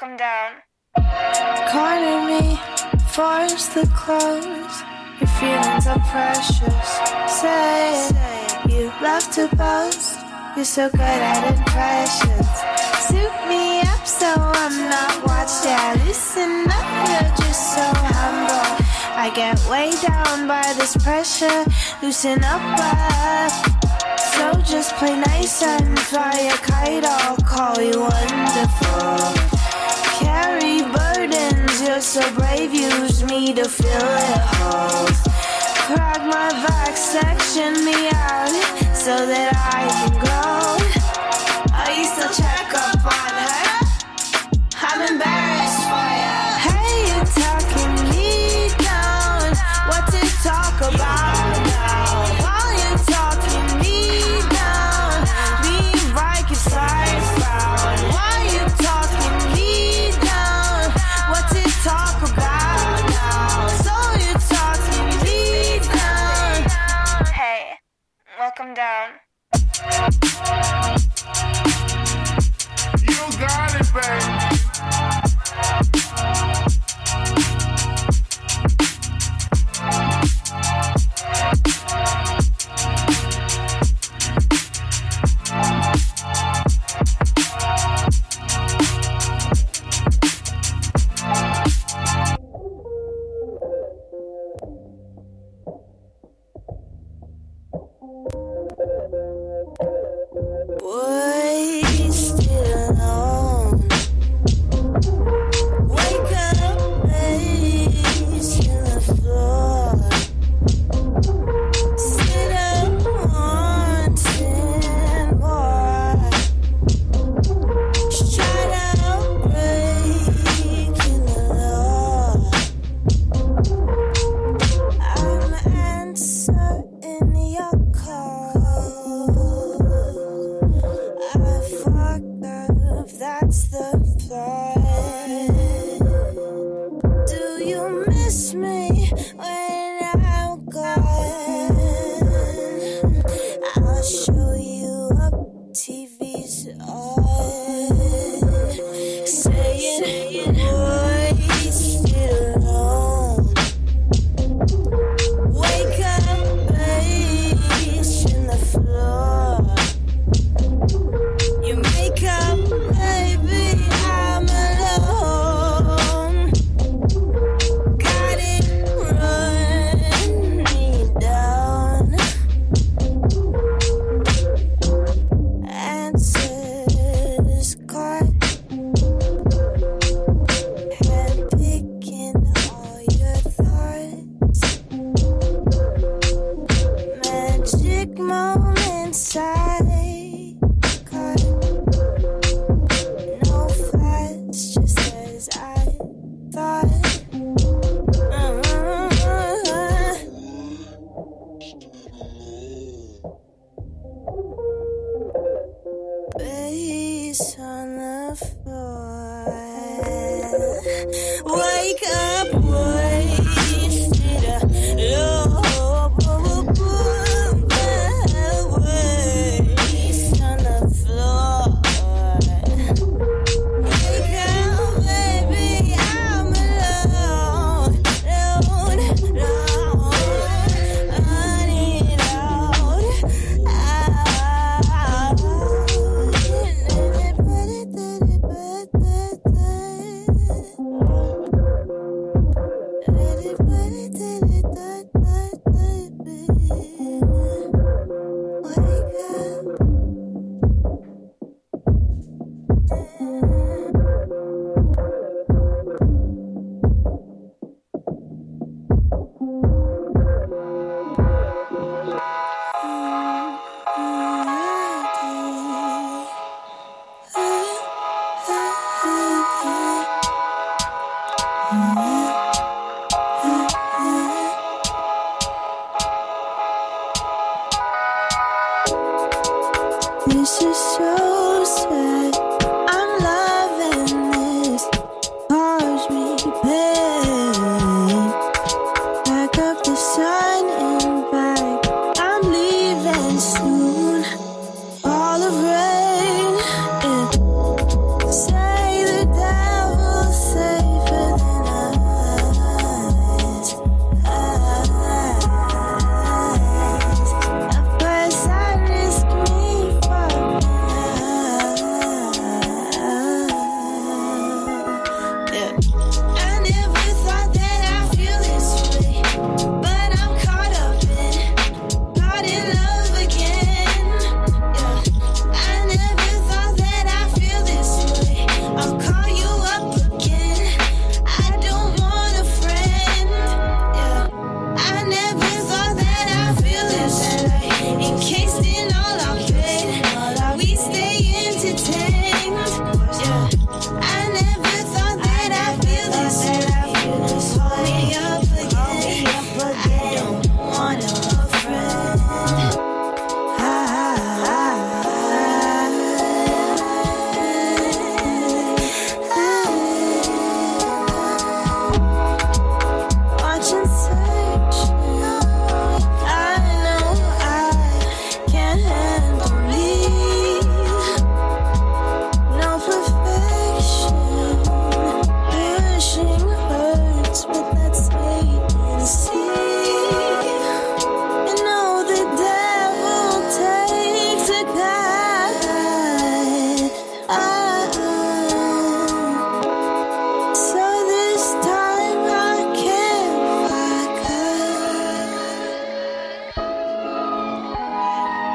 welcome 0.00 0.16
down. 0.16 0.52
Corner 1.70 2.26
me, 2.26 2.56
force 3.08 3.68
the 3.68 3.86
close. 3.94 4.82
Your 5.20 5.28
feelings 5.38 5.86
are 5.86 5.98
precious. 6.10 6.88
Say 7.28 8.08
it. 8.08 8.70
You 8.70 8.92
love 9.02 9.30
to 9.32 9.48
boast. 9.56 10.18
You're 10.56 10.64
so 10.64 10.88
good 10.90 11.00
at 11.00 11.56
impressions. 11.56 12.48
Suit 13.08 13.48
me 13.48 13.80
up 13.80 14.06
so 14.06 14.26
I'm 14.26 14.88
not 14.88 15.26
watched. 15.26 15.64
Yeah, 15.64 15.96
listen 16.06 16.64
up, 16.70 16.88
you're 17.08 17.36
just 17.36 17.74
so 17.74 17.86
humble. 18.16 18.86
I 19.16 19.30
get 19.34 19.58
way 19.68 19.90
down 20.00 20.48
by 20.48 20.72
this 20.78 20.96
pressure. 20.96 21.64
Loosen 22.02 22.42
up, 22.44 22.62
up. 22.78 23.52
So 24.18 24.60
just 24.62 24.94
play 24.96 25.16
nice 25.16 25.62
and 25.62 25.98
fly 25.98 26.50
a 26.52 26.56
kite. 26.56 27.04
I'll 27.04 27.36
call 27.36 27.80
you 27.82 28.00
wonderful 28.00 29.59
You're 32.00 32.22
so 32.22 32.34
brave, 32.34 32.72
use 32.72 33.22
me 33.24 33.52
to 33.52 33.68
fill 33.68 33.86
it 33.86 34.40
holes. 34.56 35.20
Crack 35.84 36.20
my 36.20 36.48
back, 36.66 36.96
section 36.96 37.84
me 37.84 38.08
out 38.08 38.48
so 38.96 39.26
that 39.26 39.52
I 39.54 40.08
can 40.08 40.18
grow. 40.18 40.79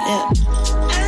Yeah. 0.06 1.05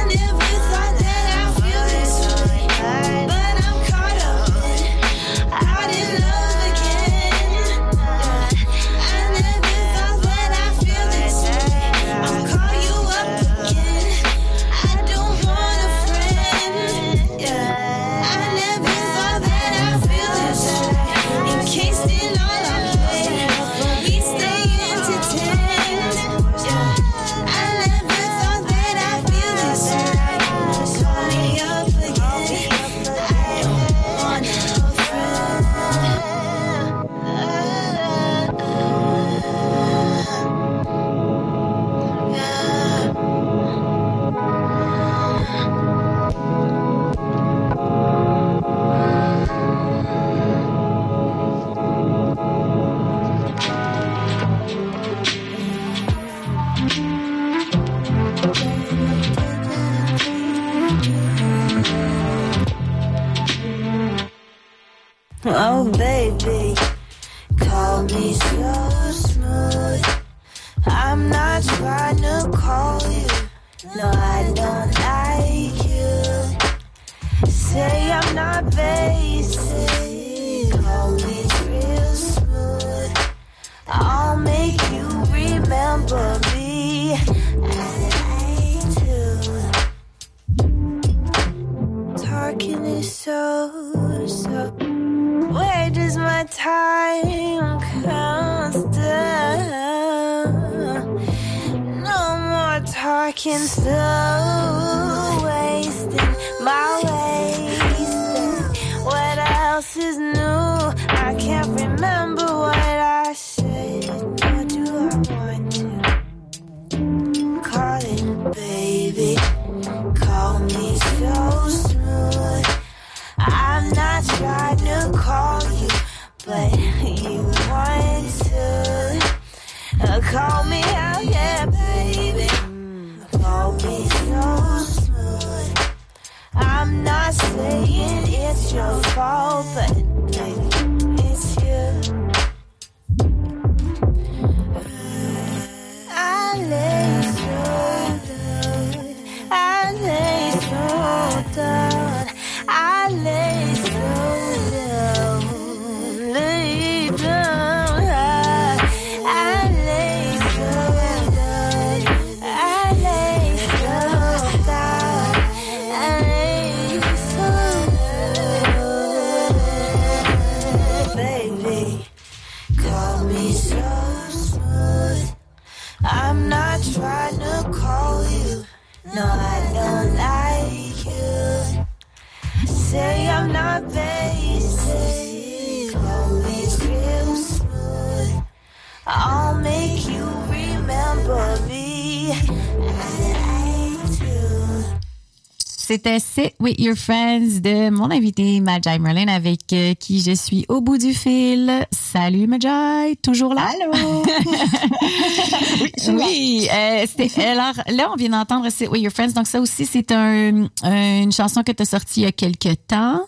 Your 196.88 196.96
Friends 196.98 197.60
de 197.62 197.90
mon 197.90 198.10
invité 198.12 198.62
Majai 198.62 198.98
Merlin 199.00 199.28
avec 199.28 199.74
euh, 199.74 199.94
qui 199.94 200.22
je 200.22 200.32
suis 200.32 200.66
au 200.70 200.80
bout 200.80 200.98
du 200.98 201.14
fil. 201.14 201.86
Salut 201.92 202.48
Majai, 202.48 203.18
toujours 203.22 203.54
là? 203.54 203.68
Allô? 203.68 204.24
Oui, 206.08 206.68
euh, 206.74 207.06
alors 207.40 207.74
là, 207.90 208.10
on 208.12 208.16
vient 208.16 208.30
d'entendre 208.30 208.70
Sit 208.70 208.88
With 208.88 209.02
Your 209.02 209.12
Friends. 209.12 209.34
Donc 209.34 209.48
ça 209.48 209.60
aussi, 209.60 209.86
c'est 209.86 210.12
un, 210.12 210.68
un- 210.84 211.22
une 211.24 211.32
chanson 211.34 211.62
que 211.64 211.72
tu 211.74 211.82
as 211.82 211.86
sortie 211.86 212.22
il 212.22 212.24
y 212.24 212.28
a 212.28 212.32
quelques 212.32 212.78
temps. 212.88 213.22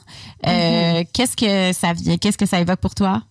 Euh, 0.48 1.04
Qu'est-ce 1.14 1.36
que 1.36 1.74
ça 1.78 1.92
vient, 1.94 2.18
qu'est-ce 2.18 2.38
que 2.38 2.46
ça 2.46 2.60
évoque 2.62 2.80
pour 2.80 2.96
toi? 2.96 3.24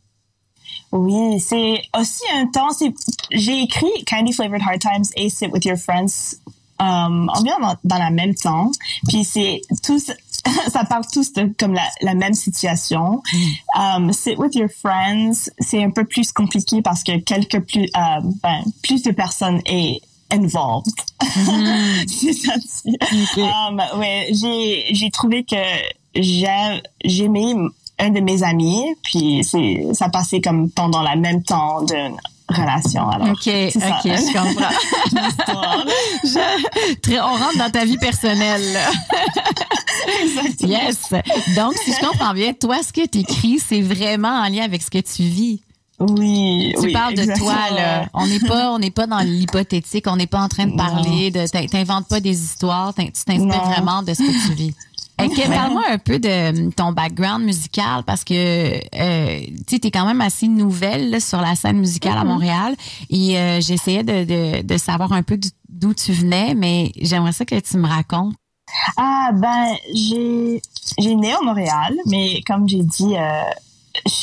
Oui, 0.93 1.41
c'est 1.41 1.81
aussi 1.99 2.23
un 2.35 2.47
temps. 2.47 2.71
c'est- 2.71 2.93
J'ai 3.31 3.63
écrit 3.63 4.05
Candy 4.07 4.33
Flavored 4.33 4.61
Hard 4.67 4.81
Times 4.81 5.05
et 5.17 5.31
Sit 5.31 5.49
with 5.53 5.65
Your 5.65 5.79
Friends 5.79 6.37
euh, 6.81 7.27
environ 7.29 7.61
dans, 7.61 7.77
dans 7.85 7.99
la 7.99 8.11
même 8.11 8.35
temps. 8.35 8.71
Puis 9.09 9.25
c'est 9.25 9.61
tous, 9.83 10.11
ça 10.69 10.85
parle 10.85 11.05
tous 11.13 11.33
de 11.33 11.53
comme 11.59 11.75
la, 11.75 11.89
la 12.03 12.15
même 12.15 12.35
situation. 12.35 13.23
Um, 13.77 14.13
Sit 14.13 14.39
with 14.39 14.55
Your 14.55 14.69
Friends, 14.71 15.51
c'est 15.59 15.83
un 15.83 15.91
peu 15.91 16.05
plus 16.05 16.33
compliqué 16.33 16.83
parce 16.83 17.03
que 17.03 17.19
quelques 17.19 17.61
plus, 17.61 17.85
euh, 17.97 18.21
ben, 18.43 18.63
plus 18.83 19.03
de 19.03 19.11
personnes 19.11 19.61
est 19.67 20.01
involved. 20.31 20.93
c'est 22.07 22.33
ça. 22.33 22.55
Um, 23.37 23.81
ouais, 23.99 24.29
j'ai 24.31 24.95
j'ai 24.95 25.11
trouvé 25.11 25.45
que 25.45 25.57
j'ai 26.15 26.81
j'aimais 27.05 27.55
un 27.99 28.11
de 28.11 28.21
mes 28.21 28.43
amis, 28.43 28.85
puis 29.03 29.43
c'est 29.43 29.87
ça 29.95 30.09
passait 30.09 30.41
comme 30.41 30.71
pendant 30.71 31.03
la 31.03 31.17
même 31.17 31.43
temps 31.43 31.83
d'une 31.83 32.17
relation. 32.49 33.09
Alors, 33.09 33.29
OK, 33.29 33.47
OK, 33.47 33.73
ça. 33.73 34.01
je 34.03 34.33
comprends. 34.33 35.85
Je- 36.25 36.95
très- 37.01 37.21
on 37.21 37.33
rentre 37.35 37.59
dans 37.59 37.71
ta 37.71 37.85
vie 37.85 37.99
personnelle. 37.99 38.79
Exactement. 40.23 40.71
Yes. 40.73 40.99
Donc, 41.57 41.75
si 41.85 41.93
je 41.93 42.01
comprends 42.07 42.33
bien, 42.35 42.53
toi, 42.55 42.77
ce 42.83 42.93
que 42.93 43.07
tu 43.07 43.19
écris, 43.19 43.59
c'est 43.59 43.81
vraiment 43.83 44.29
en 44.43 44.49
lien 44.49 44.65
avec 44.65 44.83
ce 44.83 44.91
que 44.91 44.99
tu 44.99 45.23
vis. 45.23 45.61
Oui, 46.01 46.73
Tu 46.79 46.87
oui, 46.87 46.93
parles 46.93 47.15
de 47.15 47.25
toi, 47.39 47.55
là. 47.75 48.07
On 48.15 48.27
n'est 48.27 48.39
pas, 48.39 48.71
on 48.73 48.79
n'est 48.79 48.93
pas 48.93 49.09
dans 49.09 49.19
l'hypothétique, 49.19 50.05
on 50.07 50.15
n'est 50.15 50.29
pas 50.29 50.41
en 50.41 50.47
train 50.49 50.67
de 50.67 50.71
Non. 50.71 50.77
parler, 50.77 51.33
de, 51.33 51.45
t'in- 51.49 51.67
t'inventes 51.67 52.07
pas 52.07 52.21
des 52.21 52.41
histoires, 52.41 52.95
tu 52.95 53.03
t'inspires 53.05 53.45
Non. 53.45 53.59
vraiment 53.65 54.03
de 54.05 54.15
ce 54.15 54.19
que 54.23 54.47
tu 54.49 54.55
vis. 54.55 54.75
Que- 55.29 55.49
Parle-moi 55.49 55.83
un 55.91 55.99
peu 55.99 56.19
de 56.19 56.71
ton 56.71 56.93
background 56.93 57.45
musical 57.45 58.03
parce 58.07 58.25
que 58.25 58.35
euh, 58.35 59.41
tu 59.67 59.75
es 59.77 59.91
quand 59.91 60.07
même 60.07 60.21
assez 60.21 60.47
nouvelle 60.49 61.11
là, 61.11 61.21
sur 61.21 61.41
la 61.41 61.55
scène 61.57 61.79
musicale 61.79 62.17
à 62.19 62.25
Montréal 62.25 62.75
et 63.11 63.39
euh, 63.39 63.61
j'essayais 63.61 64.05
de, 64.05 64.25
de, 64.25 64.63
de 64.63 64.77
savoir 64.79 65.13
un 65.13 65.23
peu 65.23 65.39
d'où 65.69 65.95
tu 65.95 66.13
venais, 66.13 66.55
mais 66.55 66.93
j'aimerais 67.01 67.33
ça 67.33 67.45
que 67.45 67.59
tu 67.59 67.77
me 67.79 67.87
racontes. 67.89 68.35
Ah 68.97 69.31
ben 69.35 69.75
j'ai 69.95 70.61
j'ai 70.99 71.15
né 71.15 71.33
à 71.33 71.41
Montréal, 71.43 71.95
mais 72.07 72.41
comme 72.47 72.69
j'ai 72.69 72.83
dit, 72.83 73.17
euh, 73.17 73.43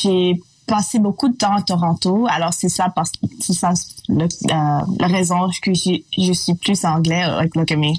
j'ai 0.04 0.40
passé 0.68 1.00
beaucoup 1.00 1.30
de 1.30 1.36
temps 1.36 1.56
à 1.56 1.62
Toronto. 1.62 2.28
Alors 2.30 2.54
c'est 2.54 2.70
ça 2.70 2.90
parce 2.96 3.12
que 3.12 3.18
c'est 3.40 3.54
ça 3.54 3.74
le, 4.10 4.26
euh, 4.26 4.28
la 5.00 5.08
raison 5.08 5.48
que 5.62 5.74
je, 5.74 6.02
je 6.18 6.32
suis 6.34 6.56
plus 6.56 6.84
anglais. 6.86 7.26
Like 7.28 7.56
look 7.56 7.72
at 7.72 7.76
me. 7.76 7.94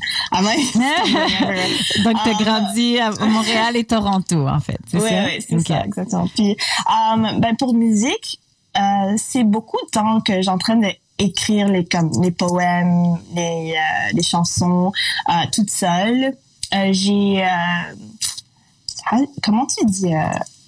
Donc, 2.04 2.16
tu 2.22 2.30
as 2.30 2.34
Ah. 2.38 2.42
grandi 2.42 2.98
à 2.98 3.10
Montréal 3.26 3.76
et 3.76 3.84
Toronto, 3.84 4.46
en 4.48 4.60
fait. 4.60 4.78
Oui, 4.94 5.00
ça? 5.00 5.24
oui, 5.24 5.44
c'est 5.48 5.60
ça, 5.68 5.84
exactement. 5.84 6.28
Puis, 6.34 6.50
euh, 6.52 7.38
ben, 7.38 7.56
pour 7.56 7.74
musique, 7.74 8.38
euh, 8.76 9.14
c'est 9.16 9.44
beaucoup 9.44 9.78
de 9.86 9.90
temps 9.90 10.20
que 10.20 10.42
j'entraîne 10.42 10.86
d'écrire 11.18 11.68
les, 11.68 11.84
comme, 11.84 12.10
les 12.22 12.30
poèmes, 12.30 13.16
les, 13.34 13.72
euh, 13.76 14.12
les 14.12 14.22
chansons, 14.22 14.92
euh, 15.28 15.32
toute 15.52 15.70
seule. 15.70 16.34
Euh, 16.74 16.88
j'ai, 16.92 17.42
euh, 17.42 17.94
ah, 19.10 19.18
comment 19.42 19.66
tu 19.66 19.84
dis, 19.86 20.14
euh, 20.14 20.20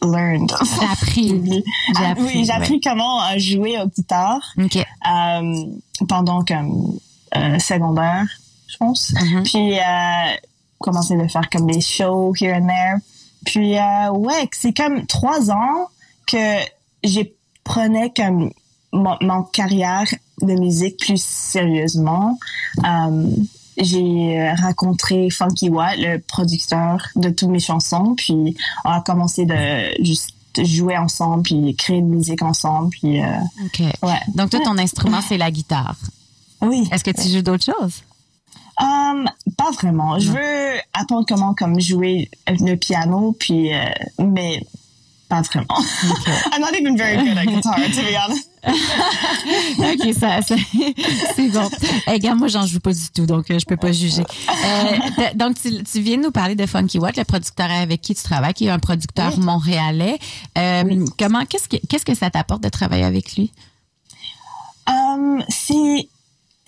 learned? 0.02 0.52
J'ai 0.62 0.86
appris. 0.86 1.28
J'ai 1.96 2.04
Ah, 2.04 2.10
appris, 2.10 2.24
oui, 2.24 2.44
j'ai 2.44 2.52
appris 2.52 2.80
comment 2.80 3.22
euh, 3.24 3.38
jouer 3.38 3.78
au 3.80 3.86
guitare 3.86 4.40
OK. 4.58 4.76
euh, 4.76 5.64
pendant 6.08 6.44
comme 6.44 6.98
euh, 7.36 7.58
secondaire, 7.58 8.24
je 8.68 8.76
pense. 8.76 9.12
Mhm. 9.20 9.42
Puis 9.44 9.78
euh, 9.78 10.36
commencer 10.78 11.16
de 11.16 11.26
faire 11.28 11.48
comme 11.50 11.70
des 11.70 11.80
shows 11.80 12.34
here 12.40 12.54
and 12.56 12.66
there. 12.68 12.96
Puis 13.44 13.74
ouais, 14.12 14.48
c'est 14.52 14.76
comme 14.76 15.06
trois 15.06 15.50
ans 15.50 15.88
que 16.26 16.58
j'ai 17.04 17.34
prenais 17.64 18.12
comme 18.14 18.50
mon, 18.92 19.16
mon 19.20 19.42
carrière 19.44 20.04
de 20.42 20.52
musique 20.54 20.98
plus 20.98 21.22
sérieusement. 21.22 22.38
J'ai 23.78 24.52
rencontré 24.60 25.30
Funky 25.30 25.70
Watt, 25.70 25.96
le 25.98 26.18
producteur 26.18 27.08
de 27.16 27.30
toutes 27.30 27.48
mes 27.48 27.60
chansons, 27.60 28.14
puis 28.16 28.56
on 28.84 28.90
a 28.90 29.00
commencé 29.00 29.46
de 29.46 30.02
juste 30.02 30.34
jouer 30.64 30.96
ensemble, 30.96 31.42
puis 31.42 31.74
créer 31.76 32.00
de 32.00 32.06
musique 32.06 32.42
ensemble, 32.42 32.90
puis 32.90 33.22
euh, 33.22 33.38
OK. 33.64 33.80
ouais. 34.02 34.20
Donc, 34.34 34.50
toi, 34.50 34.60
ton 34.60 34.78
instrument, 34.78 35.20
c'est 35.20 35.38
la 35.38 35.50
guitare. 35.50 35.96
Oui. 36.60 36.88
Est-ce 36.90 37.04
que 37.04 37.10
tu 37.10 37.28
joues 37.28 37.42
d'autres 37.42 37.64
choses? 37.64 38.02
Um, 38.80 39.28
pas 39.56 39.70
vraiment. 39.72 40.18
Je 40.18 40.30
veux 40.30 40.80
apprendre 40.92 41.26
comment 41.26 41.54
comme 41.54 41.80
jouer 41.80 42.30
le 42.46 42.76
piano, 42.76 43.34
puis 43.38 43.74
euh, 43.74 43.84
mais 44.18 44.62
pas 45.28 45.42
vraiment. 45.42 45.66
I'm 46.52 46.60
not 46.60 46.74
even 46.78 46.96
very 46.96 47.16
good 47.18 47.36
at 47.36 47.44
guitar, 47.46 47.74
to 47.76 48.02
be 48.02 48.16
honest. 48.16 48.48
OK, 49.78 50.14
ça, 50.18 50.42
ça- 50.42 50.56
c'est 51.36 51.48
bon. 51.48 51.68
Hey, 52.06 52.14
regarde, 52.14 52.38
moi, 52.38 52.48
j'en 52.48 52.66
joue 52.66 52.80
pas 52.80 52.92
du 52.92 53.08
tout, 53.14 53.26
donc 53.26 53.50
euh, 53.50 53.58
je 53.58 53.64
peux 53.66 53.76
pas 53.76 53.92
juger. 53.92 54.22
Euh, 54.48 54.96
donc, 55.34 55.60
tu, 55.60 55.82
tu 55.84 56.00
viens 56.00 56.16
de 56.16 56.22
nous 56.22 56.30
parler 56.30 56.54
de 56.54 56.66
Funky 56.66 56.98
Watt, 56.98 57.16
le 57.16 57.24
producteur 57.24 57.70
avec 57.70 58.00
qui 58.00 58.14
tu 58.14 58.22
travailles, 58.22 58.54
qui 58.54 58.66
est 58.66 58.70
un 58.70 58.78
producteur 58.78 59.32
Oui. 59.36 59.44
montréalais. 59.44 60.18
Euh, 60.56 61.04
Comment, 61.18 61.44
qu'est-ce 61.44 61.68
que, 61.68 61.76
qu'est-ce 61.88 62.04
que 62.04 62.14
ça 62.14 62.30
t'apporte 62.30 62.62
de 62.62 62.68
travailler 62.68 63.04
avec 63.04 63.36
lui? 63.36 63.52
Um, 64.88 65.42
c'est 65.48 66.08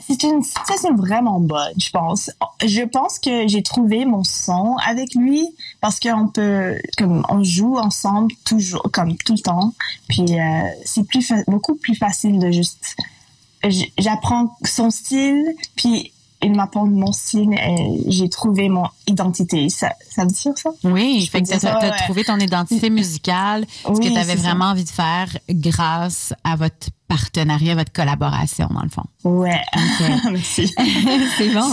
c'est 0.06 0.22
une 0.22 0.42
situation 0.42 0.94
vraiment 0.94 1.40
bonne, 1.40 1.74
je 1.78 1.90
pense. 1.90 2.30
Je 2.64 2.82
pense 2.82 3.18
que 3.18 3.46
j'ai 3.48 3.62
trouvé 3.62 4.04
mon 4.04 4.24
son 4.24 4.76
avec 4.86 5.14
lui 5.14 5.46
parce 5.80 6.00
qu'on 6.00 6.28
peut 6.28 6.76
comme 6.98 7.24
on 7.28 7.42
joue 7.44 7.76
ensemble 7.76 8.32
toujours 8.44 8.82
comme 8.92 9.16
tout 9.16 9.34
le 9.34 9.40
temps. 9.40 9.74
Puis 10.08 10.40
euh, 10.40 10.62
c'est 10.84 11.06
plus 11.06 11.32
beaucoup 11.46 11.74
plus 11.74 11.94
facile 11.94 12.38
de 12.38 12.50
juste 12.50 12.96
j'apprends 13.98 14.56
son 14.64 14.90
style 14.90 15.54
puis 15.76 16.12
il 16.42 16.52
m'apprend 16.54 16.86
mon 16.86 17.12
style 17.12 17.52
et 17.52 18.02
j'ai 18.08 18.28
trouvé 18.28 18.68
mon 18.68 18.84
identité. 19.06 19.68
Ça, 19.68 19.92
ça 20.10 20.22
veut 20.24 20.30
dire 20.30 20.52
ça? 20.56 20.70
Oui, 20.84 21.20
Je 21.24 21.30
fait 21.30 21.42
que 21.42 21.48
t'as 21.58 21.80
ouais. 21.90 21.96
trouvé 22.04 22.24
ton 22.24 22.38
identité 22.38 22.90
musicale, 23.00 23.64
ce 23.84 23.88
que 23.88 23.98
Oui, 24.06 24.12
tu 24.12 24.18
avais 24.18 24.36
ça. 24.36 24.42
vraiment 24.42 24.66
envie 24.66 24.84
de 24.84 24.88
faire 24.90 25.28
grâce 25.50 26.32
à 26.44 26.56
votre 26.56 26.88
partenariat, 27.08 27.74
votre 27.74 27.92
collaboration, 27.92 28.68
dans 28.70 28.82
le 28.82 28.88
fond. 28.88 29.02
Ouais. 29.24 29.60
Ok. 29.74 30.06
Merci. 30.32 30.72
c'est 31.36 31.48
bon. 31.50 31.68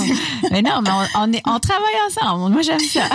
Mais 0.51 0.61
non, 0.61 0.81
mais 0.83 0.89
on, 1.15 1.21
on, 1.21 1.31
est, 1.33 1.41
on 1.45 1.59
travaille 1.59 1.95
ensemble. 2.07 2.51
Moi, 2.53 2.61
j'aime 2.63 2.79
ça. 2.79 3.07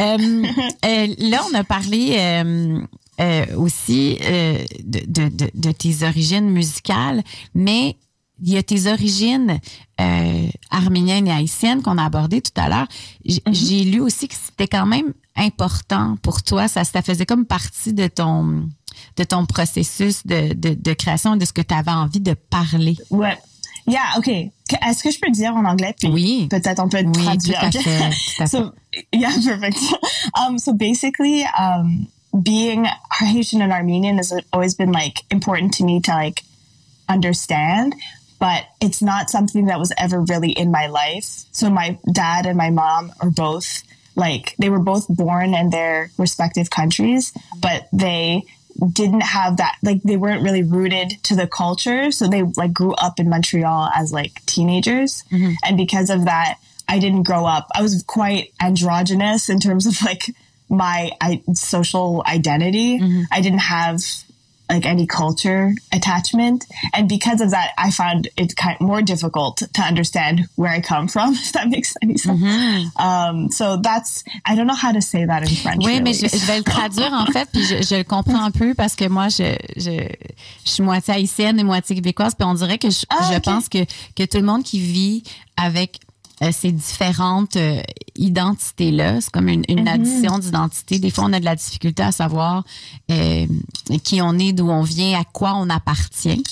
Euh, 0.00 0.42
euh, 0.84 1.06
là, 1.18 1.42
on 1.50 1.54
a 1.54 1.64
parlé 1.64 2.16
euh, 2.18 2.80
euh, 3.20 3.44
aussi 3.56 4.18
euh, 4.22 4.58
de, 4.84 5.00
de, 5.06 5.28
de, 5.28 5.50
de 5.54 5.72
tes 5.72 6.02
origines 6.06 6.48
musicales, 6.50 7.22
mais 7.54 7.96
il 8.42 8.52
y 8.52 8.56
a 8.56 8.62
tes 8.62 8.86
origines 8.90 9.58
euh, 10.00 10.46
arméniennes 10.70 11.26
et 11.28 11.32
haïtiennes 11.32 11.82
qu'on 11.82 11.98
a 11.98 12.04
abordées 12.04 12.40
tout 12.40 12.52
à 12.60 12.68
l'heure. 12.68 12.86
J- 13.24 13.42
J'ai 13.50 13.84
lu 13.84 14.00
aussi 14.00 14.28
que 14.28 14.34
c'était 14.34 14.68
quand 14.68 14.86
même 14.86 15.12
important 15.36 16.16
pour 16.22 16.42
toi. 16.42 16.68
Ça, 16.68 16.84
ça 16.84 17.02
faisait 17.02 17.26
comme 17.26 17.46
partie 17.46 17.92
de 17.92 18.06
ton 18.06 18.68
de 19.16 19.24
ton 19.24 19.46
processus 19.46 20.26
de, 20.26 20.54
de, 20.54 20.74
de 20.74 20.92
création, 20.92 21.36
de 21.36 21.44
ce 21.44 21.52
que 21.52 21.62
tu 21.62 21.72
avais 21.74 21.90
envie 21.92 22.20
de 22.20 22.34
parler. 22.34 22.96
Ouais. 23.10 23.36
Yeah, 23.86 24.02
OK. 24.18 24.28
Est-ce 24.28 25.02
que 25.02 25.10
je 25.10 25.18
peux 25.18 25.30
dire 25.30 25.54
en 25.54 25.64
anglais? 25.64 25.94
Puis 25.98 26.08
Oui. 26.08 26.46
Peut-être 26.50 26.80
on 26.82 26.88
peut 26.88 27.02
Oui, 27.04 27.12
traduire. 27.24 27.58
tout 27.60 27.66
à 27.66 27.70
fait, 27.70 28.10
tout 28.10 28.42
à 28.42 28.46
fait. 28.46 28.56
So, 28.58 28.72
yeah, 29.14 29.30
perfect. 29.44 29.78
Um, 30.38 30.58
so 30.58 30.72
basically, 30.74 31.44
um, 31.58 32.06
being 32.42 32.86
Haitian 33.20 33.62
and 33.62 33.70
Armenian 33.72 34.18
has 34.18 34.32
always 34.52 34.74
been 34.76 34.92
like 34.92 35.22
important 35.30 35.70
to 35.78 35.84
me 35.84 36.00
to 36.02 36.10
like 36.12 36.42
understand, 37.08 37.94
but 38.38 38.64
it's 38.80 39.02
not 39.02 39.30
something 39.30 39.66
that 39.66 39.78
was 39.78 39.92
ever 39.98 40.20
really 40.20 40.50
in 40.50 40.70
my 40.70 40.86
life. 40.86 41.44
So 41.52 41.70
my 41.70 41.98
dad 42.12 42.46
and 42.46 42.56
my 42.56 42.70
mom 42.70 43.12
are 43.20 43.30
both 43.30 43.82
like, 44.14 44.54
they 44.58 44.68
were 44.68 44.78
both 44.80 45.06
born 45.08 45.54
in 45.54 45.70
their 45.70 46.10
respective 46.18 46.70
countries, 46.70 47.32
but 47.60 47.88
they 47.92 48.42
didn't 48.92 49.22
have 49.22 49.56
that 49.56 49.76
like 49.82 50.00
they 50.04 50.16
weren't 50.16 50.42
really 50.42 50.62
rooted 50.62 51.22
to 51.24 51.34
the 51.34 51.48
culture. 51.48 52.12
So 52.12 52.28
they 52.28 52.42
like 52.42 52.72
grew 52.72 52.94
up 52.94 53.18
in 53.18 53.28
montreal 53.28 53.90
as 53.94 54.12
like 54.12 54.44
teenagers. 54.46 55.24
Mm-hmm. 55.32 55.52
And 55.64 55.76
because 55.76 56.10
of 56.10 56.26
that 56.26 56.58
i 56.88 56.98
didn't 56.98 57.24
grow 57.24 57.44
up. 57.44 57.68
I 57.74 57.82
was 57.82 58.02
quite 58.02 58.52
androgynous 58.60 59.48
in 59.48 59.60
terms 59.60 59.86
of 59.86 60.00
like 60.02 60.34
my 60.68 61.12
I, 61.20 61.42
social 61.54 62.24
identity. 62.26 62.98
Mm-hmm. 62.98 63.22
I 63.30 63.40
didn't 63.40 63.60
have 63.60 64.02
like 64.70 64.84
any 64.86 65.06
culture 65.06 65.72
attachment 65.92 66.64
and 66.94 67.08
because 67.08 67.40
of 67.40 67.50
that 67.50 67.70
i 67.78 67.90
found 67.90 68.28
it 68.36 68.54
kind 68.56 68.78
more 68.80 69.02
difficult 69.02 69.56
to 69.72 69.80
understand 69.82 70.46
where 70.56 70.70
i 70.70 70.80
come 70.80 71.08
from 71.08 71.32
if 71.44 71.52
that 71.52 71.68
makes 71.68 71.94
any 72.02 72.16
sense 72.16 72.42
um 72.96 73.48
so 73.50 73.76
that's 73.78 74.22
i 74.44 74.54
don't 74.54 74.66
know 74.66 74.74
how 74.74 74.92
to 74.92 75.00
say 75.00 75.24
that 75.26 75.42
in 75.42 75.54
french 75.56 75.82
Oui, 75.84 76.00
mais 76.00 76.12
really. 76.12 76.28
je, 76.28 76.38
je 76.38 76.46
vais 76.46 76.58
le 76.58 76.64
traduire 76.64 77.12
en 77.12 77.26
fait, 77.26 77.48
puis 77.52 77.64
je, 77.64 77.82
je 77.82 77.94
le 77.96 78.04
comprends 78.04 78.42
un 78.42 78.50
peu 78.50 78.74
parce 78.74 78.94
que 78.96 79.08
moi, 79.08 79.28
je, 79.28 79.54
je, 79.76 80.06
je 80.64 80.70
suis 80.70 80.82
moitié 80.82 81.14
haïtienne 81.14 81.58
et 81.58 81.64
moitié 81.64 81.94
québécoise, 81.96 82.34
puis 82.34 82.44
on 82.46 82.54
dirait 82.54 82.78
que 82.78 82.90
je, 82.90 83.04
Ah, 83.08 83.28
je 83.32 83.36
ok. 83.36 83.42
pense 83.44 83.68
que, 83.68 83.84
que 84.16 84.24
tout 84.24 84.38
le 84.38 84.44
monde 84.44 84.62
qui 84.64 84.80
vit 84.80 85.22
avec 85.56 86.00
euh, 86.42 86.50
ces 86.52 86.70
différentes 86.72 87.56
euh, 87.56 87.80
identités-là, 88.16 89.20
c'est 89.20 89.30
comme 89.30 89.48
une, 89.48 89.64
une 89.68 89.80
Mhm. 89.80 89.88
addition 89.88 90.38
d'identités. 90.38 90.98
Des 90.98 91.10
fois, 91.10 91.24
on 91.24 91.32
a 91.32 91.40
de 91.40 91.44
la 91.44 91.56
difficulté 91.56 92.02
à 92.02 92.12
savoir 92.12 92.64
euh, 93.10 93.46
qui 94.04 94.20
on 94.22 94.38
est, 94.38 94.52
d'où 94.52 94.68
on 94.70 94.82
vient, 94.82 95.18
à 95.18 95.24
quoi 95.24 95.54
on 95.56 95.68
appartient. 95.70 96.42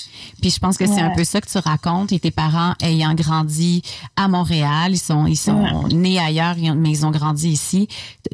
Puis 0.41 0.49
je 0.49 0.59
pense 0.59 0.77
que 0.77 0.85
c'est 0.87 0.99
un 1.01 1.11
peu 1.11 1.23
ça 1.23 1.39
que 1.41 1.49
tu 1.49 1.57
racontes. 1.57 2.11
Et 2.11 2.19
tes 2.19 2.31
parents 2.31 2.73
ayant 2.81 3.13
grandi 3.13 3.81
à 4.15 4.27
Montréal, 4.27 4.93
ils 4.93 4.97
sont 4.99 5.25
ils 5.27 5.35
sont 5.37 5.87
nés 5.89 6.19
ailleurs, 6.19 6.55
mais 6.75 6.89
ils 6.91 7.05
ont 7.05 7.11
grandi 7.11 7.49
ici. 7.49 7.87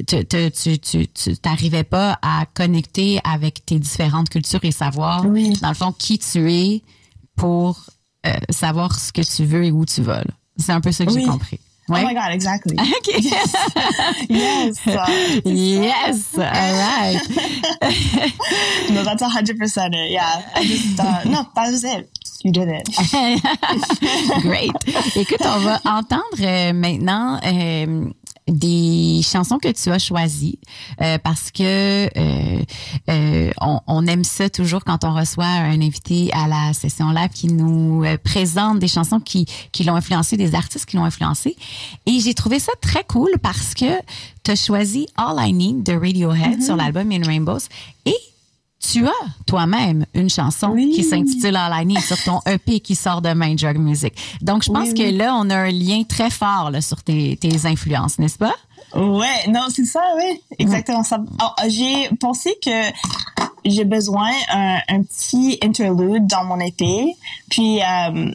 Tu 0.08 0.24
tu 0.26 0.50
tu 0.50 0.78
tu 0.78 1.08
tu 1.08 1.36
t'arrivais 1.36 1.84
pas 1.84 2.18
à 2.22 2.46
connecter 2.54 3.20
avec 3.24 3.64
tes 3.66 3.78
différentes 3.78 4.28
cultures 4.28 4.64
et 4.64 4.72
savoir 4.72 5.24
Oui. 5.26 5.52
dans 5.60 5.68
le 5.68 5.74
fond 5.74 5.92
qui 5.92 6.18
tu 6.18 6.52
es 6.52 6.82
pour 7.36 7.84
euh, 8.26 8.32
savoir 8.50 8.98
ce 8.98 9.12
que 9.12 9.22
tu 9.22 9.44
veux 9.44 9.64
et 9.64 9.70
où 9.72 9.84
tu 9.84 10.02
vas. 10.02 10.18
là. 10.18 10.34
C'est 10.56 10.72
un 10.72 10.80
peu 10.80 10.92
ça 10.92 11.04
que 11.04 11.12
j'ai 11.12 11.18
Oui. 11.20 11.26
compris. 11.26 11.58
oh 11.88 11.92
Ouais. 11.92 12.02
my 12.04 12.14
god 12.14 12.30
exactly 12.32 12.76
OK. 12.80 13.08
yes 14.30 14.78
uh, 14.86 15.40
yes. 15.44 16.30
All 16.38 16.42
right. 16.42 17.20
no 18.90 19.02
that's 19.04 19.20
a 19.22 19.28
hundred 19.28 19.58
percent 19.58 19.94
it 19.94 20.10
yeah 20.10 20.48
i 20.54 20.64
just 20.64 20.98
uh, 20.98 21.24
no 21.28 21.44
that 21.54 21.70
was 21.70 21.84
it 21.84 22.08
you 22.42 22.50
did 22.52 22.68
it 22.68 22.88
Great. 24.42 24.72
Écoute, 25.16 25.40
on 25.44 25.58
va 25.60 25.80
entendre 25.84 26.40
euh, 26.40 26.72
maintenant 26.72 27.38
euh, 27.44 28.10
des 28.46 29.20
chansons 29.22 29.58
que 29.58 29.72
tu 29.72 29.90
as 29.90 29.98
choisies 29.98 30.58
euh, 31.00 31.16
parce 31.18 31.50
que 31.50 31.62
euh, 32.18 32.62
euh, 33.08 33.50
on, 33.60 33.80
on 33.86 34.06
aime 34.06 34.24
ça 34.24 34.50
toujours 34.50 34.84
quand 34.84 35.04
on 35.04 35.14
reçoit 35.14 35.46
un 35.46 35.80
invité 35.80 36.30
à 36.34 36.46
la 36.46 36.74
session 36.74 37.10
live 37.10 37.30
qui 37.30 37.46
nous 37.46 38.04
euh, 38.04 38.18
présente 38.22 38.78
des 38.80 38.88
chansons 38.88 39.20
qui, 39.20 39.46
qui 39.72 39.84
l'ont 39.84 39.96
influencé, 39.96 40.36
des 40.36 40.54
artistes 40.54 40.84
qui 40.84 40.96
l'ont 40.96 41.04
influencé. 41.04 41.56
Et 42.06 42.20
j'ai 42.20 42.34
trouvé 42.34 42.58
ça 42.58 42.72
très 42.82 43.04
cool 43.04 43.30
parce 43.42 43.72
que 43.72 43.98
tu 44.42 44.50
as 44.50 44.56
choisi 44.56 45.06
All 45.16 45.36
I 45.38 45.52
Need 45.52 45.82
de 45.82 45.94
Radiohead 45.94 46.62
sur 46.62 46.76
l'album 46.76 47.10
In 47.12 47.26
Rainbows 47.26 47.60
et 48.04 48.14
tu 48.92 49.06
as 49.06 49.12
toi-même 49.46 50.06
une 50.14 50.28
chanson 50.30 50.68
Oui. 50.68 50.90
qui 50.94 51.04
s'intitule 51.04 51.56
All 51.56 51.82
I 51.82 51.86
Need 51.86 52.00
sur 52.00 52.22
ton 52.22 52.40
EP 52.46 52.80
qui 52.80 52.94
sort 52.94 53.22
demain, 53.22 53.54
Drug 53.54 53.78
Music. 53.78 54.14
Donc, 54.40 54.62
je 54.64 54.70
pense 54.70 54.88
Oui, 54.88 54.94
que 54.94 55.16
là, 55.16 55.34
on 55.36 55.48
a 55.50 55.56
un 55.56 55.70
lien 55.70 56.02
très 56.04 56.30
fort 56.30 56.70
là, 56.70 56.80
sur 56.80 57.02
tes, 57.02 57.36
tes 57.36 57.66
influences, 57.66 58.18
n'est-ce 58.18 58.38
pas? 58.38 58.54
Ouais, 58.94 59.48
non, 59.48 59.66
c'est 59.74 59.84
ça, 59.86 60.02
oui. 60.16 60.40
Exactement 60.58 61.02
ça. 61.02 61.18
Oh, 61.42 61.62
j'ai 61.68 62.08
pensé 62.20 62.56
que 62.64 62.70
j'ai 63.64 63.84
besoin 63.84 64.30
un, 64.52 64.78
un 64.88 65.02
petit 65.02 65.58
interlude 65.62 66.26
dans 66.26 66.44
mon 66.44 66.60
EP. 66.60 67.06
Puis 67.50 67.80
euh, 67.82 68.30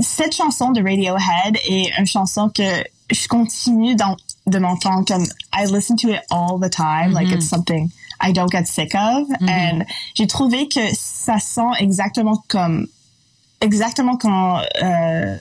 cette 0.00 0.34
chanson 0.34 0.72
de 0.72 0.82
Radiohead 0.82 1.56
est 1.68 1.90
une 1.98 2.06
chanson 2.06 2.50
que 2.54 2.62
je 3.10 3.28
continue 3.28 3.94
dans, 3.94 4.16
de 4.46 4.58
m'entendre 4.58 5.04
comme 5.06 5.24
I 5.54 5.66
listen 5.70 5.96
to 5.96 6.08
it 6.08 6.20
all 6.30 6.58
the 6.60 6.70
time, 6.70 7.12
like 7.12 7.30
it's 7.30 7.46
something 7.48 7.88
I 8.24 8.32
don't 8.32 8.50
get 8.50 8.66
sick 8.66 8.94
of. 8.94 9.28
And 9.46 9.84
j'ai 10.14 10.26
trouvé 10.26 10.68
que 10.68 10.94
ça 10.94 11.38
sent 11.38 11.72
exactement 11.78 12.42
comme 12.48 12.86
exactement 13.60 14.16
quand 14.16 14.62
euh, 14.82 15.36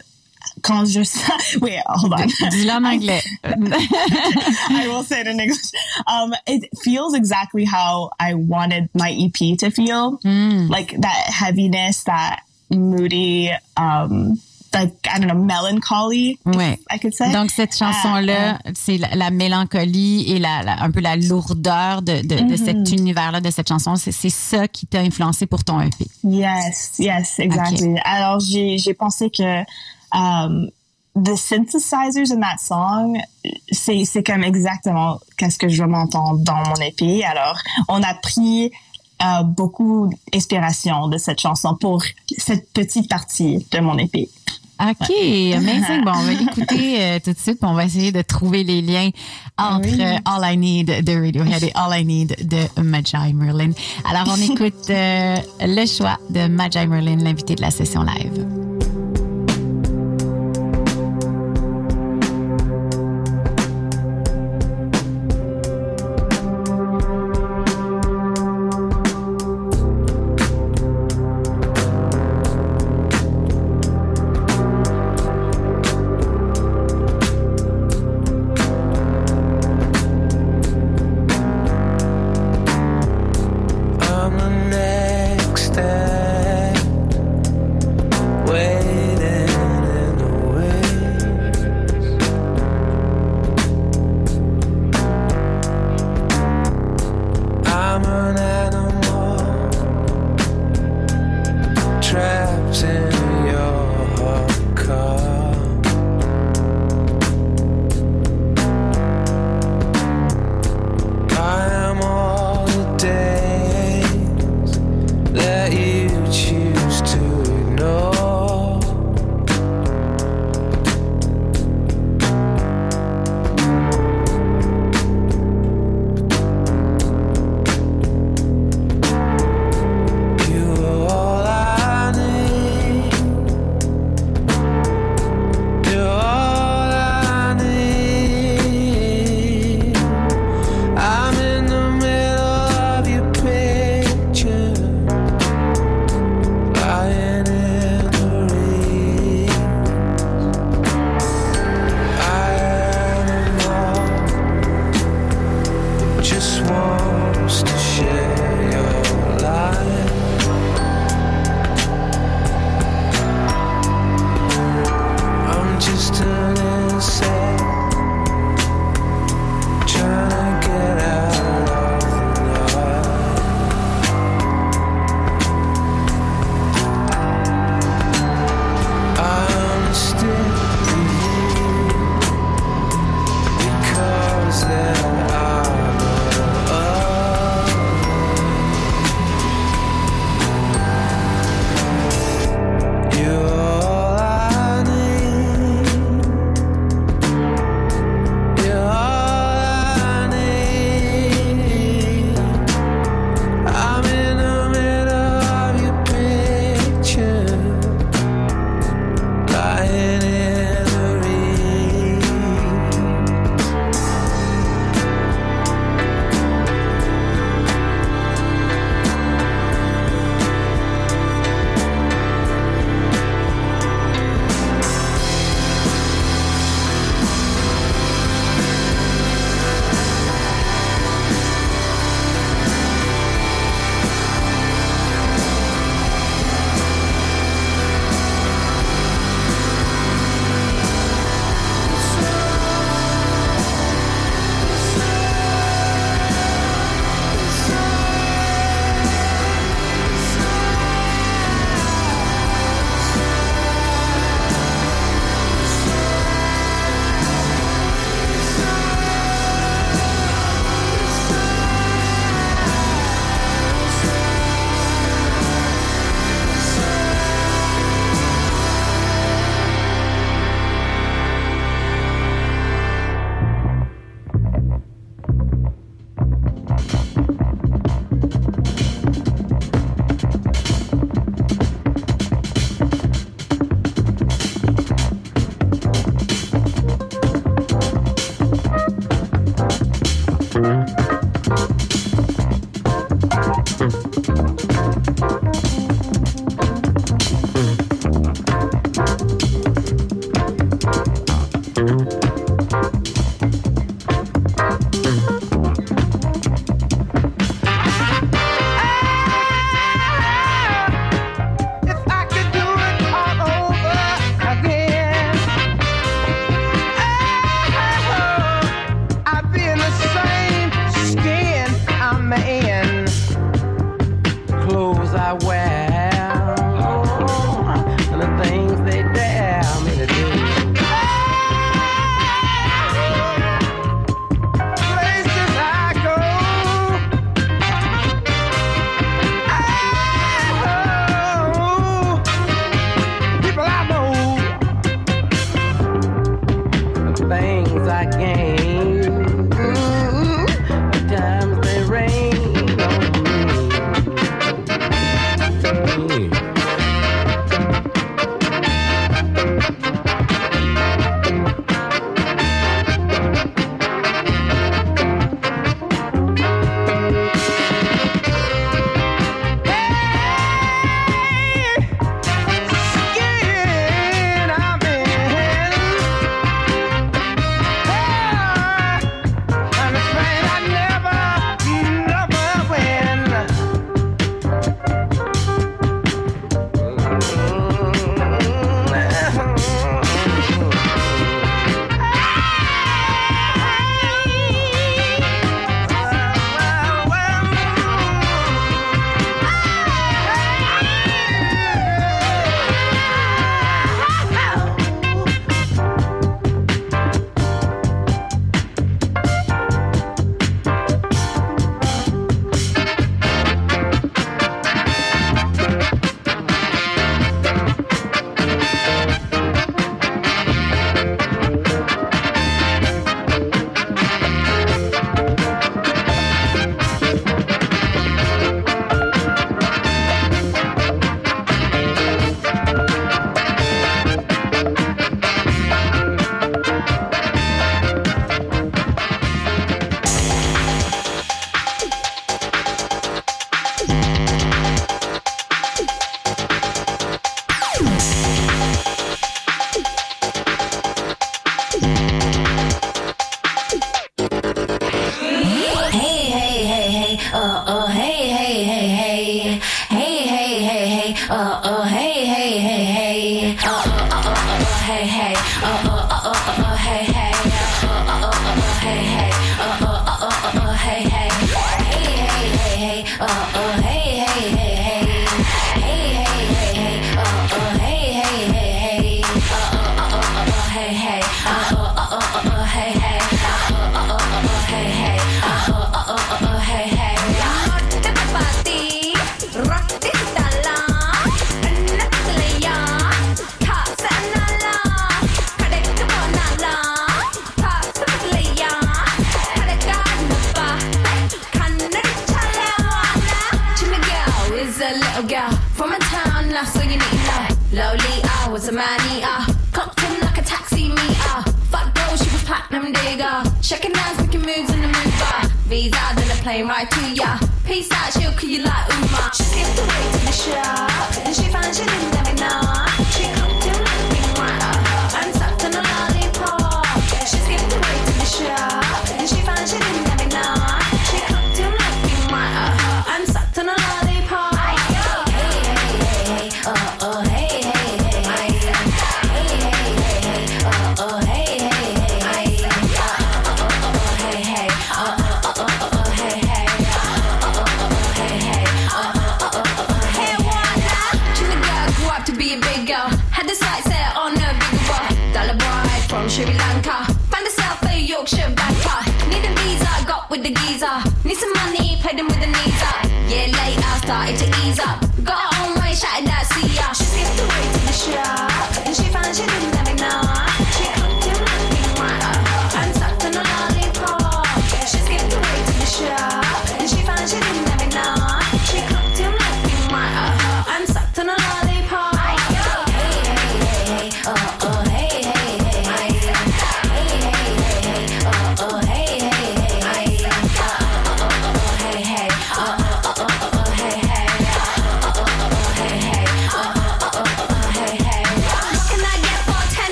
quand 0.62 0.86
je 0.86 1.04
sens. 1.04 1.58
Wait, 1.62 1.80
hold 1.88 2.14
on. 2.14 2.26
Dis-le 2.50 2.72
en 2.72 2.84
anglais. 2.84 3.22
I 3.44 4.88
will 4.88 5.04
say 5.04 5.22
it 5.22 5.28
in 5.28 5.40
English. 5.40 5.72
Um, 6.08 6.34
it 6.46 6.70
feels 6.84 7.14
exactly 7.14 7.66
how 7.66 8.12
I 8.20 8.34
wanted 8.34 8.90
my 8.94 9.12
EP 9.12 9.58
to 9.60 9.72
feel, 9.72 10.20
like 10.24 11.00
that 11.00 11.28
heaviness, 11.28 12.04
that 12.04 12.42
moody, 12.70 13.52
um, 13.78 14.40
like 14.74 14.94
I 15.06 15.20
don't 15.20 15.28
know, 15.30 15.36
melancholy. 15.44 16.38
Ouais. 16.46 16.80
I 16.92 17.00
could 17.00 17.14
say. 17.14 17.32
Donc 17.32 17.52
cette 17.52 17.76
chanson-là, 17.76 18.60
c'est 18.76 18.98
la, 18.98 19.16
la 19.16 19.30
mélancolie 19.32 20.32
et 20.32 20.40
la, 20.40 20.64
la- 20.64 20.82
un 20.84 20.92
peu 20.92 21.00
la 21.00 21.16
lourdeur 21.16 22.02
de, 22.02 22.22
de, 22.26 22.50
de 22.50 22.56
cet 22.56 22.92
univers-là, 22.92 23.42
de 23.42 23.50
cette 23.52 23.68
chanson. 23.68 23.96
C'est 23.96 24.12
ça 24.30 24.68
qui 24.68 24.86
t'a 24.88 25.00
influencé 25.00 25.46
pour 25.46 25.64
ton 25.64 25.80
EP. 25.82 26.06
Yes, 26.24 26.94
yes, 27.00 27.40
exactly. 27.40 27.96
Alors 28.06 28.40
j'ai 28.40 28.94
pensé 28.94 29.30
que 29.30 29.62
um, 30.16 30.70
the 31.16 31.36
synthesizers 31.36 32.32
in 32.32 32.40
that 32.42 32.58
song, 32.60 33.18
c'est 33.72 34.04
c'est 34.06 34.24
comme 34.24 34.44
exactement 34.44 35.20
qu'est-ce 35.38 35.60
que 35.60 35.70
je 35.70 35.82
veux 35.84 35.88
m'entendre 35.90 36.40
dans 36.40 36.58
mon 36.68 36.76
EP. 36.82 37.24
Alors 37.24 37.58
on 37.88 38.02
a 38.02 38.14
pris 38.16 38.72
euh, 39.22 39.44
beaucoup 39.44 40.10
d'inspiration 40.34 41.08
de 41.08 41.18
cette 41.18 41.40
chanson 41.40 41.76
pour 41.80 42.04
cette 42.38 42.72
petite 42.74 43.08
partie 43.10 43.66
de 43.72 43.80
mon 43.80 43.96
E 43.98 44.02
EP. 44.02 44.28
OK, 44.84 45.10
amazing. 45.56 46.04
Bon, 46.04 46.12
on 46.14 46.24
va 46.24 46.34
l'écouter 46.34 47.02
euh, 47.02 47.20
tout 47.24 47.32
de 47.32 47.38
suite, 47.40 47.60
puis 47.60 47.70
on 47.70 47.74
va 47.74 47.86
essayer 47.86 48.12
de 48.12 48.22
trouver 48.22 48.64
les 48.64 48.82
liens 48.82 49.10
entre 49.58 49.88
Oui. 49.90 49.98
euh, 50.02 50.18
All 50.26 50.54
I 50.54 50.58
Need 50.58 51.04
de 51.06 51.26
Radiohead 51.26 51.64
et 51.64 51.72
All 51.76 52.02
I 52.02 52.06
Need 52.06 52.48
de 52.48 52.82
Magi 52.82 53.34
Merlin. 53.34 53.72
Alors, 54.10 54.28
on 54.38 54.42
écoute 54.54 54.90
euh, 54.90 55.36
le 55.62 55.86
choix 55.86 56.18
de 56.30 56.48
Magi 56.48 56.86
Merlin, 56.86 57.16
l'invité 57.18 57.56
de 57.56 57.62
la 57.62 57.72
session 57.72 58.04
live. 58.04 58.83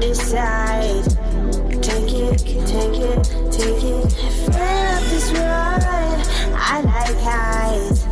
decide. 0.00 1.04
Take 1.82 2.12
it, 2.12 2.38
take 2.66 2.98
it, 2.98 3.24
take 3.50 3.84
it. 3.84 4.12
Friend 4.44 4.88
up 4.94 5.04
this 5.04 5.30
ride, 5.32 6.22
I 6.54 6.80
like 6.82 7.18
highs. 7.20 8.04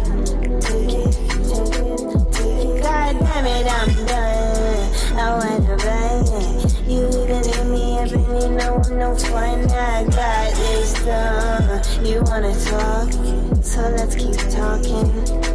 Take 0.65 0.93
it, 0.95 1.13
take 1.49 1.77
it, 1.81 2.33
take 2.33 2.67
it. 2.67 2.83
God 2.83 3.19
damn 3.21 3.47
it, 3.47 3.67
I'm 3.67 4.07
done. 4.07 4.57
Oh, 5.13 5.19
I 5.19 5.49
wanna 5.59 5.77
play. 5.79 6.17
You 6.87 7.07
even 7.09 7.45
hit 7.45 7.67
me 7.67 7.99
up 7.99 8.13
and 8.13 8.43
you 8.43 8.49
know 8.57 8.83
I'm 8.85 8.99
no 8.99 9.15
fun. 9.17 9.71
I 9.71 10.05
got 10.05 10.55
this 10.55 10.93
done. 11.05 12.05
You 12.05 12.23
wanna 12.23 12.55
talk, 12.65 13.13
so 13.63 13.81
let's 13.91 14.15
keep 14.15 14.37
talking. 14.51 15.46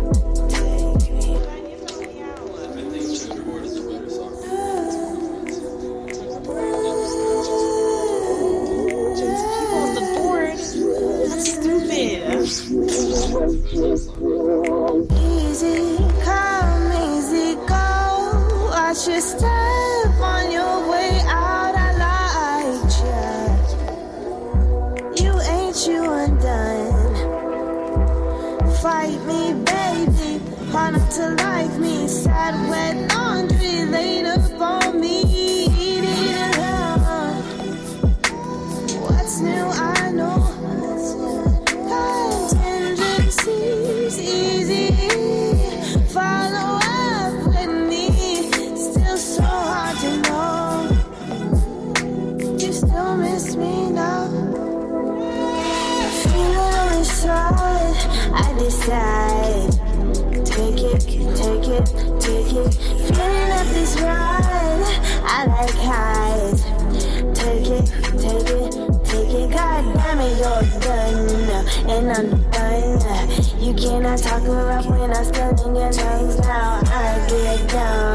Talk 74.31 74.43
her 74.43 74.71
up 74.71 74.85
when 74.85 75.11
I 75.11 75.23
spelling 75.23 75.75
your 75.75 75.91
names 75.91 76.39
now. 76.39 76.79
I 76.85 77.27
get 77.27 77.69
down. 77.69 78.10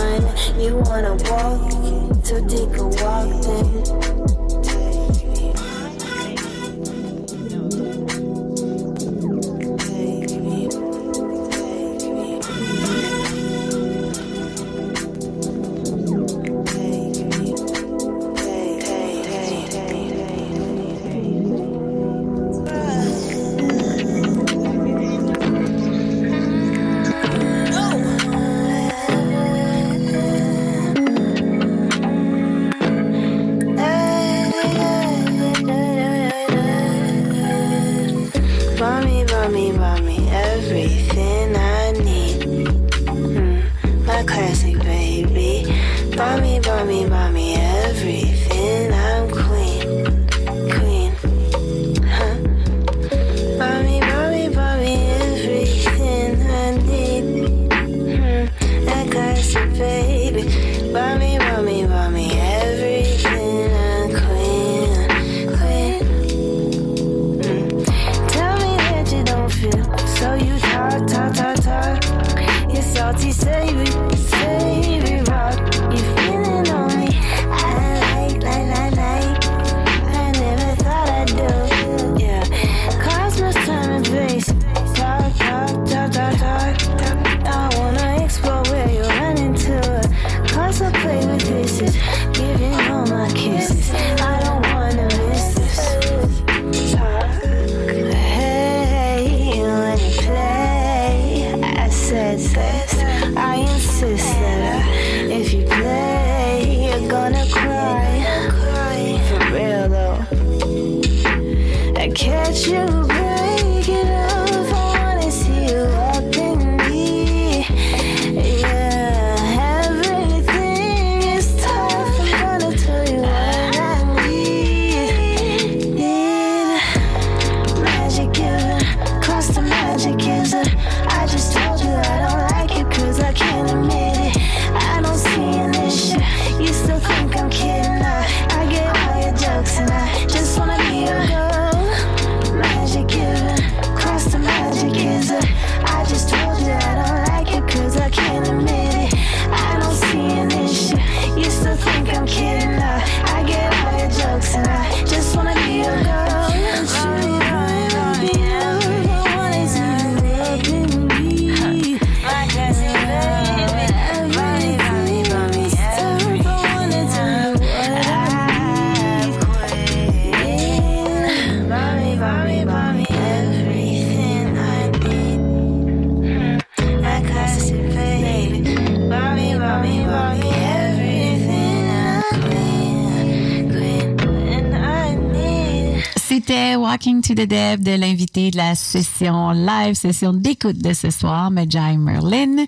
De 187.37 188.01
l'invité 188.01 188.51
de 188.51 188.57
la 188.57 188.74
session 188.74 189.51
live, 189.51 189.95
session 189.95 190.32
d'écoute 190.32 190.78
de 190.78 190.95
ce 190.95 191.11
soir, 191.11 191.51
Majai 191.51 191.99
Merlin. 191.99 192.64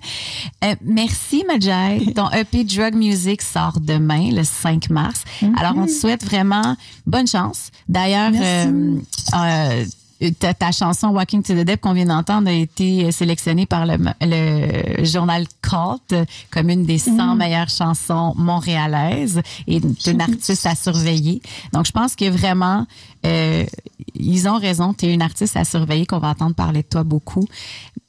Euh, 0.63 0.75
merci, 0.85 1.43
Majai. 1.47 2.13
Ton 2.15 2.29
EP 2.29 2.63
Drug 2.65 2.93
Music 2.93 3.41
sort 3.41 3.79
demain, 3.81 4.29
le 4.31 4.43
5 4.43 4.91
mars. 4.91 5.23
Alors, 5.57 5.73
on 5.75 5.87
te 5.87 5.91
souhaite 5.91 6.23
vraiment 6.23 6.77
bonne 7.07 7.25
chance. 7.25 7.71
D'ailleurs, 7.87 8.31
euh, 8.35 8.99
euh, 9.33 9.85
ta, 10.39 10.53
ta 10.53 10.71
chanson 10.71 11.09
Walking 11.09 11.41
to 11.43 11.53
the 11.53 11.65
Depth 11.65 11.81
qu'on 11.81 11.93
vient 11.93 12.05
d'entendre 12.05 12.49
a 12.49 12.53
été 12.53 13.11
sélectionnée 13.11 13.65
par 13.65 13.85
le, 13.85 13.97
le 14.21 15.03
journal 15.05 15.45
Cult 15.61 16.13
comme 16.51 16.69
une 16.69 16.85
des 16.85 16.97
100 16.97 17.35
meilleures 17.35 17.69
chansons 17.69 18.33
montréalaises 18.35 19.41
et 19.67 19.81
une 20.07 20.21
artiste 20.21 20.65
à 20.65 20.75
surveiller. 20.75 21.41
Donc, 21.73 21.85
je 21.85 21.91
pense 21.91 22.15
que 22.15 22.29
vraiment, 22.29 22.85
euh, 23.25 23.65
ils 24.15 24.47
ont 24.47 24.57
raison. 24.57 24.93
Tu 24.93 25.05
es 25.05 25.13
une 25.13 25.21
artiste 25.21 25.55
à 25.55 25.63
surveiller 25.65 26.05
qu'on 26.05 26.19
va 26.19 26.29
entendre 26.29 26.55
parler 26.55 26.81
de 26.83 26.87
toi 26.87 27.03
beaucoup. 27.03 27.45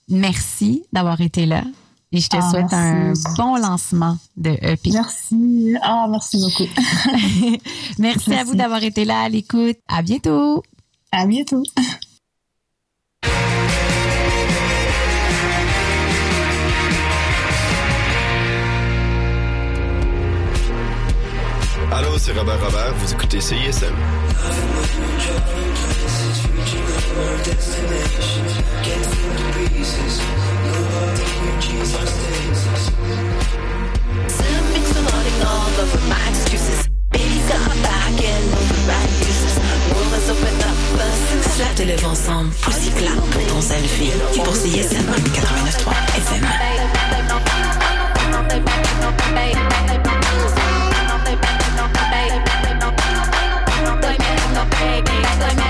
Merci 0.09 0.83
d'avoir 0.93 1.21
été 1.21 1.47
là. 1.47 1.63
Et 2.13 2.21
je 2.21 2.29
te 2.29 2.37
Ah, 2.41 2.51
souhaite 2.51 2.73
merci. 2.73 3.23
un 3.29 3.35
bon 3.37 3.57
lancement 3.57 4.19
de 4.37 4.51
EP. 4.63 4.91
Merci. 4.93 5.77
Ah, 5.81 6.07
merci 6.11 6.39
beaucoup. 6.41 6.65
Merci 7.99 8.31
à 8.33 8.35
Merci. 8.35 8.45
vous 8.51 8.57
d'avoir 8.57 8.83
été 8.83 9.05
là 9.05 9.21
à 9.23 9.29
l'écoute. 9.29 9.77
À 9.87 10.03
bientôt. 10.03 10.65
À 11.13 11.27
bientôt. 11.27 11.63
Allô, 21.93 22.17
c'est 22.19 22.33
Robert 22.33 22.61
Robert, 22.65 22.95
vous 22.95 23.13
écoutez 23.13 23.41
CISM. 23.41 23.93
Mix 34.73 34.97
a 34.97 35.01
loading 35.01 35.43
all 35.43 35.81
over 35.81 36.01
my 36.09 36.29
excuses. 36.29 36.89
Baby's 37.11 37.49
got 37.49 37.61
my 37.69 37.75
back 37.83 38.25
and 38.25 38.51
no 38.53 39.30
de 41.77 41.85
lèvres 41.85 42.11
ensemble, 42.11 42.51
poussy 42.63 42.91
clap 42.91 43.17
pour 43.31 43.47
ton 43.47 43.61
selfie. 43.61 44.13
Tu 44.33 44.41
pour 44.41 44.55
CISM 44.55 44.97
89.3 44.99 45.93
FM. 46.17 46.47
Mon 55.57 55.70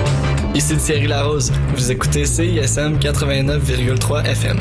Ici 0.53 0.75
Thierry 0.75 1.07
Larose. 1.07 1.51
Vous 1.75 1.91
écoutez 1.91 2.25
CISM 2.25 2.97
89,3 2.97 4.25
FM. 4.25 4.59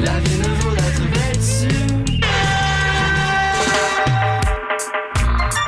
La 0.00 0.18
vie 0.20 0.38
ne 0.38 0.44
vaut 0.62 0.74
d'être 0.76 1.02
belle 1.12 1.36
dessus. 1.36 2.22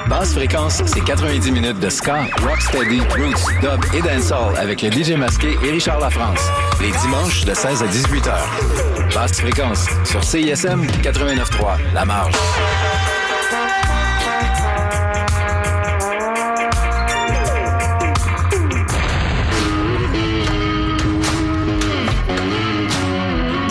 Basse 0.09 0.35
fréquence, 0.35 0.83
c'est 0.87 1.05
90 1.05 1.51
minutes 1.51 1.81
de 1.81 1.89
ska, 1.89 2.27
rocksteady, 2.47 3.01
roots, 3.01 3.61
dub 3.61 3.85
et 3.93 4.03
dancehall 4.03 4.57
avec 4.57 4.83
le 4.83 4.91
DJ 4.93 5.13
masqué 5.17 5.57
et 5.65 5.71
Richard 5.73 5.99
Lafrance. 5.99 6.49
Les 6.81 6.93
dimanches 6.93 7.45
de 7.45 7.55
16 7.55 7.83
à 7.83 7.87
18 7.89 8.27
heures. 8.29 8.94
Basse 9.15 9.41
fréquence 9.41 9.87
sur 10.05 10.25
CISM 10.25 10.85
89.3, 11.03 11.77
La 11.95 12.05
Marge. 12.05 12.35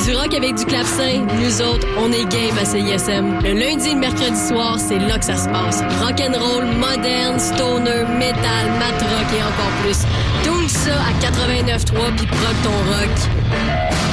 Du 0.05 0.15
rock 0.15 0.33
avec 0.33 0.55
du 0.55 0.65
clavecin, 0.65 1.25
nous 1.41 1.61
autres, 1.61 1.87
on 1.99 2.09
est 2.13 2.23
game 2.23 2.57
à 2.57 2.63
CISM. 2.63 3.39
Le 3.43 3.51
lundi 3.51 3.89
et 3.89 3.93
le 3.95 3.99
mercredi 3.99 4.39
soir, 4.47 4.77
c'est 4.79 4.99
là 4.99 5.19
que 5.19 5.25
ça 5.25 5.35
se 5.35 5.49
passe. 5.49 5.81
Rock 6.01 6.21
and 6.21 6.39
roll, 6.39 6.65
moderne, 6.77 7.37
stoner, 7.37 8.05
metal, 8.17 8.71
mat 8.79 9.01
rock 9.01 9.27
et 9.37 9.43
encore 9.43 9.73
plus. 9.83 10.05
Tout 10.45 10.69
ça 10.69 10.93
à 10.93 11.11
89.3 11.21 12.15
puis 12.15 12.27
proc 12.27 12.55
ton 12.63 12.69
rock. 12.93 14.12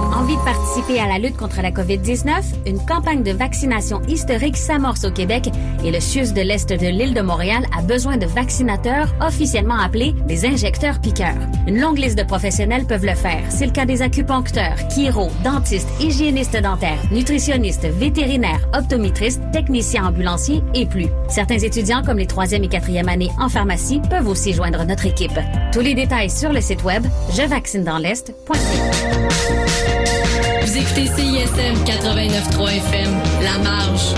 Envie 0.13 0.35
de 0.35 0.41
participer 0.41 0.99
à 0.99 1.07
la 1.07 1.19
lutte 1.19 1.37
contre 1.37 1.61
la 1.61 1.71
COVID-19? 1.71 2.31
Une 2.65 2.85
campagne 2.85 3.23
de 3.23 3.31
vaccination 3.31 4.01
historique 4.07 4.57
s'amorce 4.57 5.05
au 5.05 5.11
Québec 5.11 5.49
et 5.85 5.91
le 5.91 5.99
CIUS 5.99 6.33
de 6.33 6.41
l'Est 6.41 6.69
de 6.69 6.87
l'île 6.87 7.13
de 7.13 7.21
Montréal 7.21 7.65
a 7.77 7.81
besoin 7.81 8.17
de 8.17 8.25
vaccinateurs 8.25 9.13
officiellement 9.21 9.79
appelés 9.79 10.13
des 10.27 10.45
injecteurs 10.45 10.99
piqueurs. 10.99 11.37
Une 11.65 11.79
longue 11.79 11.97
liste 11.97 12.17
de 12.17 12.23
professionnels 12.23 12.85
peuvent 12.85 13.05
le 13.05 13.15
faire. 13.15 13.41
C'est 13.49 13.65
le 13.65 13.71
cas 13.71 13.85
des 13.85 14.01
acupuncteurs, 14.01 14.75
chiro, 14.93 15.29
dentistes, 15.43 15.87
hygiénistes 16.01 16.61
dentaires, 16.61 17.01
nutritionnistes, 17.11 17.85
vétérinaires, 17.85 18.67
optométristes, 18.73 19.41
techniciens 19.53 20.07
ambulanciers 20.07 20.61
et 20.73 20.85
plus. 20.85 21.07
Certains 21.29 21.59
étudiants, 21.59 22.03
comme 22.03 22.17
les 22.17 22.27
troisième 22.27 22.65
et 22.65 22.69
quatrième 22.69 23.07
années 23.07 23.31
en 23.39 23.47
pharmacie, 23.47 24.01
peuvent 24.09 24.27
aussi 24.27 24.53
joindre 24.53 24.83
notre 24.85 25.05
équipe. 25.05 25.39
Tous 25.71 25.79
les 25.79 25.95
détails 25.95 26.29
sur 26.29 26.51
le 26.51 26.59
site 26.59 26.83
web 26.83 27.05
jevaccinedansl'est.ca. 27.33 29.70
Écoutez 30.81 31.05
CISM 31.05 31.75
89.3 31.85 32.75
FM, 32.77 33.13
La 33.43 33.59
Marge. 33.59 34.15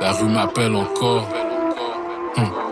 La 0.00 0.12
rue 0.12 0.24
m'appelle 0.24 0.74
encore. 0.74 1.28
Hum. 2.38 2.63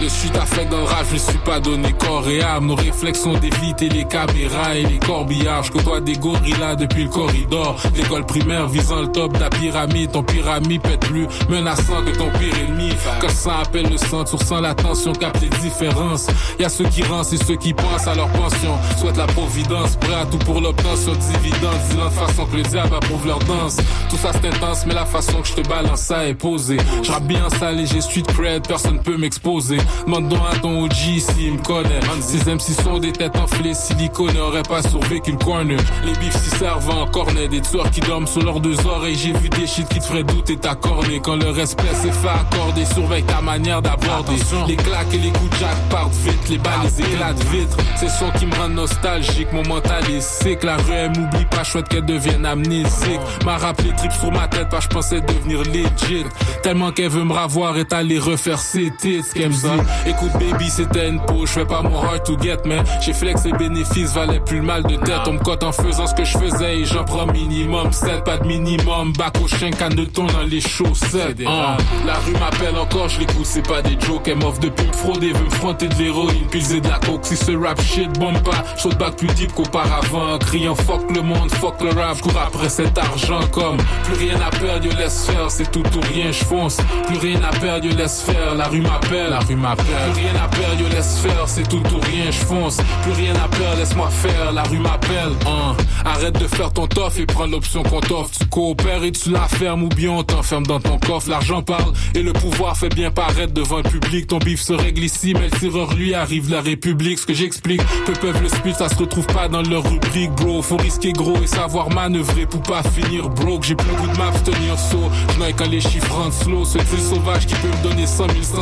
De 0.00 0.08
suite 0.08 0.34
affect 0.36 0.70
dans 0.70 0.78
le 0.78 0.84
rap, 0.84 1.04
je 1.12 1.18
suis 1.18 1.38
pas 1.44 1.60
donné 1.60 1.92
corps 1.92 2.26
et 2.26 2.40
âme. 2.40 2.66
Nos 2.66 2.74
réflexions 2.74 3.34
d'éviter 3.34 3.90
les 3.90 4.04
caméras 4.04 4.74
et 4.74 4.84
les 4.84 4.98
corbillards. 4.98 5.64
Je 5.64 5.72
côtoie 5.72 6.00
des 6.00 6.14
gorillas 6.14 6.74
depuis 6.76 7.04
le 7.04 7.10
corridor. 7.10 7.76
L'école 7.94 8.24
primaire 8.24 8.66
visant 8.66 9.02
le 9.02 9.08
top 9.08 9.34
de 9.34 9.40
la 9.40 9.50
pyramide. 9.50 10.10
Ton 10.12 10.22
pyramide 10.22 10.80
pète 10.80 11.00
plus 11.00 11.26
menaçant 11.50 12.02
que 12.02 12.16
ton 12.16 12.30
pire 12.30 12.58
ennemi. 12.66 12.92
Quand 13.20 13.26
le 13.26 13.32
sang 13.32 13.58
appelle 13.62 13.90
le 13.90 13.98
sang, 13.98 14.24
tu 14.24 14.36
ressens 14.36 14.60
la 14.60 14.74
tension, 14.74 15.12
capte 15.12 15.42
les 15.42 15.50
différences. 15.60 16.28
Y 16.58 16.64
a 16.64 16.70
ceux 16.70 16.88
qui 16.88 17.02
rancent 17.02 17.34
et 17.34 17.44
ceux 17.44 17.56
qui 17.56 17.74
pensent 17.74 18.06
à 18.06 18.14
leur 18.14 18.28
pension. 18.30 18.78
Souhaitent 18.98 19.18
la 19.18 19.26
providence, 19.26 19.96
prêt 19.96 20.14
à 20.14 20.24
tout 20.24 20.38
pour 20.38 20.62
l'obtention 20.62 21.12
de 21.12 21.18
dividendes. 21.18 21.78
Dis 21.90 21.96
de 21.96 22.08
façon 22.08 22.46
que 22.46 22.56
le 22.56 22.62
diable 22.62 22.94
approuve 22.94 23.26
leur 23.26 23.40
danse. 23.40 23.76
Tout 24.08 24.16
ça 24.16 24.30
c'est 24.32 24.48
intense, 24.48 24.86
mais 24.86 24.94
la 24.94 25.04
façon 25.04 25.42
que 25.42 25.48
je 25.48 25.54
te 25.54 25.68
balance 25.68 26.00
ça 26.00 26.26
est 26.26 26.34
posée. 26.34 26.78
Je 27.02 27.20
bien 27.20 27.50
salé, 27.50 27.84
j'ai 27.84 28.00
street 28.00 28.22
cred, 28.34 28.66
personne 28.66 28.98
peut 29.02 29.18
m'exposer. 29.18 29.76
Demande 30.06 30.28
donc 30.28 30.40
à 30.52 30.56
ton 30.58 30.84
OG 30.84 30.92
s'il 30.92 31.54
me 31.54 31.62
connaît. 31.62 32.00
Ces 32.20 32.50
MC 32.50 32.80
sont 32.82 32.98
des 32.98 33.12
têtes 33.12 33.36
enflées, 33.36 33.74
silicone 33.74 34.34
n'aurait 34.34 34.62
pas 34.62 34.82
survécu 34.82 35.32
le 35.32 35.38
corner. 35.38 35.78
Les 36.04 36.12
bifs 36.12 36.36
s'y 36.36 36.50
servent 36.50 36.90
en 36.90 37.06
cornet, 37.06 37.48
des 37.48 37.60
tueurs 37.60 37.90
qui 37.90 38.00
dorment 38.00 38.26
sur 38.26 38.42
leurs 38.42 38.60
deux 38.60 38.76
oreilles. 38.86 39.16
J'ai 39.16 39.32
vu 39.32 39.48
des 39.48 39.66
shit 39.66 39.88
qui 39.88 39.98
te 39.98 40.04
feraient 40.04 40.24
douter 40.24 40.56
ta 40.56 40.74
cornée. 40.74 41.20
Quand 41.22 41.36
le 41.36 41.50
respect 41.50 41.94
s'est 41.94 42.12
fait 42.12 42.28
accorder, 42.28 42.84
surveille 42.84 43.24
ta 43.24 43.40
manière 43.40 43.82
d'aborder. 43.82 44.36
Les 44.66 44.76
claques 44.76 45.12
et 45.12 45.18
les 45.18 45.30
coups 45.30 45.50
de 45.50 45.56
jack 45.56 45.76
partent 45.90 46.14
vite, 46.24 46.48
les 46.48 46.58
balles 46.58 46.72
les 46.84 47.00
éclats 47.00 47.32
de 47.32 47.44
vitre. 47.44 47.76
C'est 47.96 48.08
son 48.08 48.30
qui 48.38 48.46
me 48.46 48.54
rend 48.54 48.68
nostalgique, 48.68 49.52
mon 49.52 49.66
mental 49.66 50.02
est 50.10 50.20
sick. 50.20 50.62
La 50.62 50.76
rue 50.76 50.92
elle 50.92 51.18
m'oublie 51.18 51.44
pas, 51.46 51.64
chouette 51.64 51.88
qu'elle 51.88 52.06
devienne 52.06 52.46
amnésique. 52.46 53.20
M'a 53.44 53.56
rappelé 53.56 53.90
trip 53.96 54.12
sur 54.12 54.32
ma 54.32 54.48
tête, 54.48 54.68
pas 54.68 54.80
je 54.80 54.88
pensais 54.88 55.20
devenir 55.20 55.62
legit. 55.62 56.24
Tellement 56.62 56.92
qu'elle 56.92 57.10
veut 57.10 57.24
me 57.24 57.32
ravoir 57.32 57.76
et 57.78 57.86
aller 57.90 58.18
refaire 58.18 58.58
ses 58.58 58.90
tits, 58.98 59.22
ce 59.22 59.34
qu'elle 59.34 59.50
me 59.50 59.54
dit. 59.54 59.79
Écoute 60.06 60.32
baby, 60.34 60.68
c'était 60.70 61.08
une 61.08 61.20
peau, 61.20 61.46
je 61.46 61.52
fais 61.52 61.64
pas 61.64 61.82
mon 61.82 62.02
heart 62.02 62.24
to 62.24 62.38
get, 62.40 62.58
mais 62.64 62.78
j'ai 63.00 63.12
flex 63.12 63.44
et 63.46 63.52
bénéfices 63.52 64.14
valaient 64.14 64.40
plus 64.40 64.58
le 64.58 64.64
mal 64.64 64.82
de 64.84 64.96
tête. 64.96 65.20
On 65.26 65.32
me 65.32 65.38
cote 65.38 65.62
en 65.62 65.72
faisant 65.72 66.06
ce 66.06 66.14
que 66.14 66.24
je 66.24 66.38
faisais 66.38 66.78
et 66.78 66.84
j'en 66.84 67.04
prends 67.04 67.26
minimum 67.26 67.92
7, 67.92 68.24
pas 68.24 68.38
de 68.38 68.46
minimum. 68.46 69.12
Bac 69.18 69.34
au 69.42 69.48
chien, 69.48 69.70
canne 69.70 69.94
de 69.94 70.04
thon 70.04 70.26
dans 70.26 70.42
les 70.42 70.60
chaussettes. 70.60 71.38
Ah, 71.46 71.76
la 72.06 72.14
rue 72.14 72.32
m'appelle 72.32 72.76
encore, 72.78 73.08
je 73.08 73.20
l'écoute, 73.20 73.46
c'est 73.46 73.66
pas 73.66 73.82
des 73.82 73.98
jokes. 74.00 74.26
Elle 74.26 74.38
m'offre 74.38 74.60
depuis 74.60 74.86
me 74.86 74.92
frauder, 74.92 75.32
veut 75.32 75.44
me 75.44 75.50
fronter 75.50 75.88
de 75.88 75.94
l'héroïne, 75.94 76.46
pilser 76.50 76.80
de 76.80 76.88
la 76.88 76.98
coke. 76.98 77.24
Si 77.24 77.36
ce 77.36 77.52
rap 77.52 77.80
shit 77.80 78.18
bombe 78.18 78.42
pas, 78.42 78.64
saute 78.76 78.98
back 78.98 79.16
plus 79.16 79.28
deep 79.28 79.52
qu'auparavant. 79.54 80.38
Criant 80.38 80.74
fuck 80.74 81.10
le 81.14 81.22
monde, 81.22 81.50
fuck 81.50 81.80
le 81.80 81.90
rap, 81.90 82.16
je 82.16 82.22
cours 82.22 82.40
après 82.40 82.68
cet 82.68 82.96
argent 82.98 83.40
comme 83.52 83.76
plus 84.04 84.14
rien 84.14 84.36
à 84.40 84.50
perdre, 84.50 84.84
yo 84.84 84.92
laisse 84.98 85.26
faire, 85.26 85.50
c'est 85.50 85.70
tout 85.70 85.84
ou 85.96 86.00
rien, 86.12 86.32
je 86.32 86.44
fonce. 86.44 86.78
Plus 87.06 87.18
rien 87.18 87.40
à 87.42 87.56
perdre, 87.58 87.86
yo 87.86 87.96
laisse 87.96 88.22
faire, 88.22 88.54
la 88.54 88.68
rue 88.68 88.80
m'appelle, 88.80 89.30
la 89.30 89.40
rue 89.40 89.56
m'appelle. 89.56 89.69
Plus 89.76 90.20
rien 90.20 90.34
à 90.42 90.48
perdre, 90.48 90.80
yo 90.80 90.88
laisse 90.88 91.18
faire, 91.18 91.44
c'est 91.46 91.68
tout 91.68 91.82
ou 91.94 92.00
rien, 92.00 92.30
je 92.30 92.38
fonce. 92.38 92.78
Plus 93.02 93.12
rien 93.12 93.34
à 93.34 93.48
perdre, 93.48 93.78
laisse-moi 93.78 94.08
faire, 94.10 94.52
la 94.52 94.62
rue 94.64 94.78
m'appelle. 94.78 95.32
Hein. 95.46 95.76
Arrête 96.04 96.38
de 96.38 96.46
faire 96.46 96.72
ton 96.72 96.86
toff 96.86 97.18
et 97.18 97.26
prends 97.26 97.46
l'option 97.46 97.82
qu'on 97.82 98.00
t'offre. 98.00 98.30
Tu 98.38 98.46
coopères 98.46 99.04
et 99.04 99.12
tu 99.12 99.30
la 99.30 99.46
fermes 99.48 99.84
ou 99.84 99.88
bien 99.88 100.10
on 100.10 100.22
t'enferme 100.22 100.66
dans 100.66 100.80
ton 100.80 100.98
coffre. 100.98 101.28
L'argent 101.28 101.62
parle 101.62 101.92
et 102.14 102.22
le 102.22 102.32
pouvoir 102.32 102.76
fait 102.76 102.88
bien 102.88 103.10
paraître 103.10 103.52
devant 103.52 103.78
le 103.78 103.82
public. 103.82 104.26
Ton 104.26 104.38
bif 104.38 104.60
se 104.60 104.72
règle 104.72 105.04
ici, 105.04 105.34
mais 105.34 105.48
le 105.50 105.58
tireur 105.58 105.94
lui 105.94 106.14
arrive 106.14 106.50
la 106.50 106.60
République. 106.60 107.18
Ce 107.18 107.26
que 107.26 107.34
j'explique, 107.34 107.82
peu 108.06 108.12
peuvent 108.12 108.42
le 108.42 108.48
speed, 108.48 108.74
ça 108.74 108.88
se 108.88 108.96
retrouve 108.96 109.26
pas 109.26 109.48
dans 109.48 109.62
leur 109.62 109.84
rubrique, 109.88 110.32
bro. 110.32 110.62
Faut 110.62 110.76
risquer 110.76 111.12
gros 111.12 111.36
et 111.42 111.46
savoir 111.46 111.90
manœuvrer 111.90 112.46
pour 112.46 112.62
pas 112.62 112.82
finir 112.82 113.28
broke. 113.28 113.64
J'ai 113.64 113.74
plus 113.74 113.88
le 113.90 113.96
goût 113.96 114.08
de 114.08 114.18
m'abstenir 114.18 114.78
saut. 114.78 115.10
Je 115.28 115.52
quand 115.52 115.68
les 115.68 115.80
chiffres 115.80 116.12
rentrent 116.12 116.42
slow. 116.42 116.64
Ce 116.64 116.78
fil 116.78 117.00
sauvage 117.00 117.46
qui 117.46 117.54
peut 117.54 117.68
me 117.68 117.82
donner 117.82 118.06
100 118.06 118.28
000 118.28 118.42
sans 118.42 118.58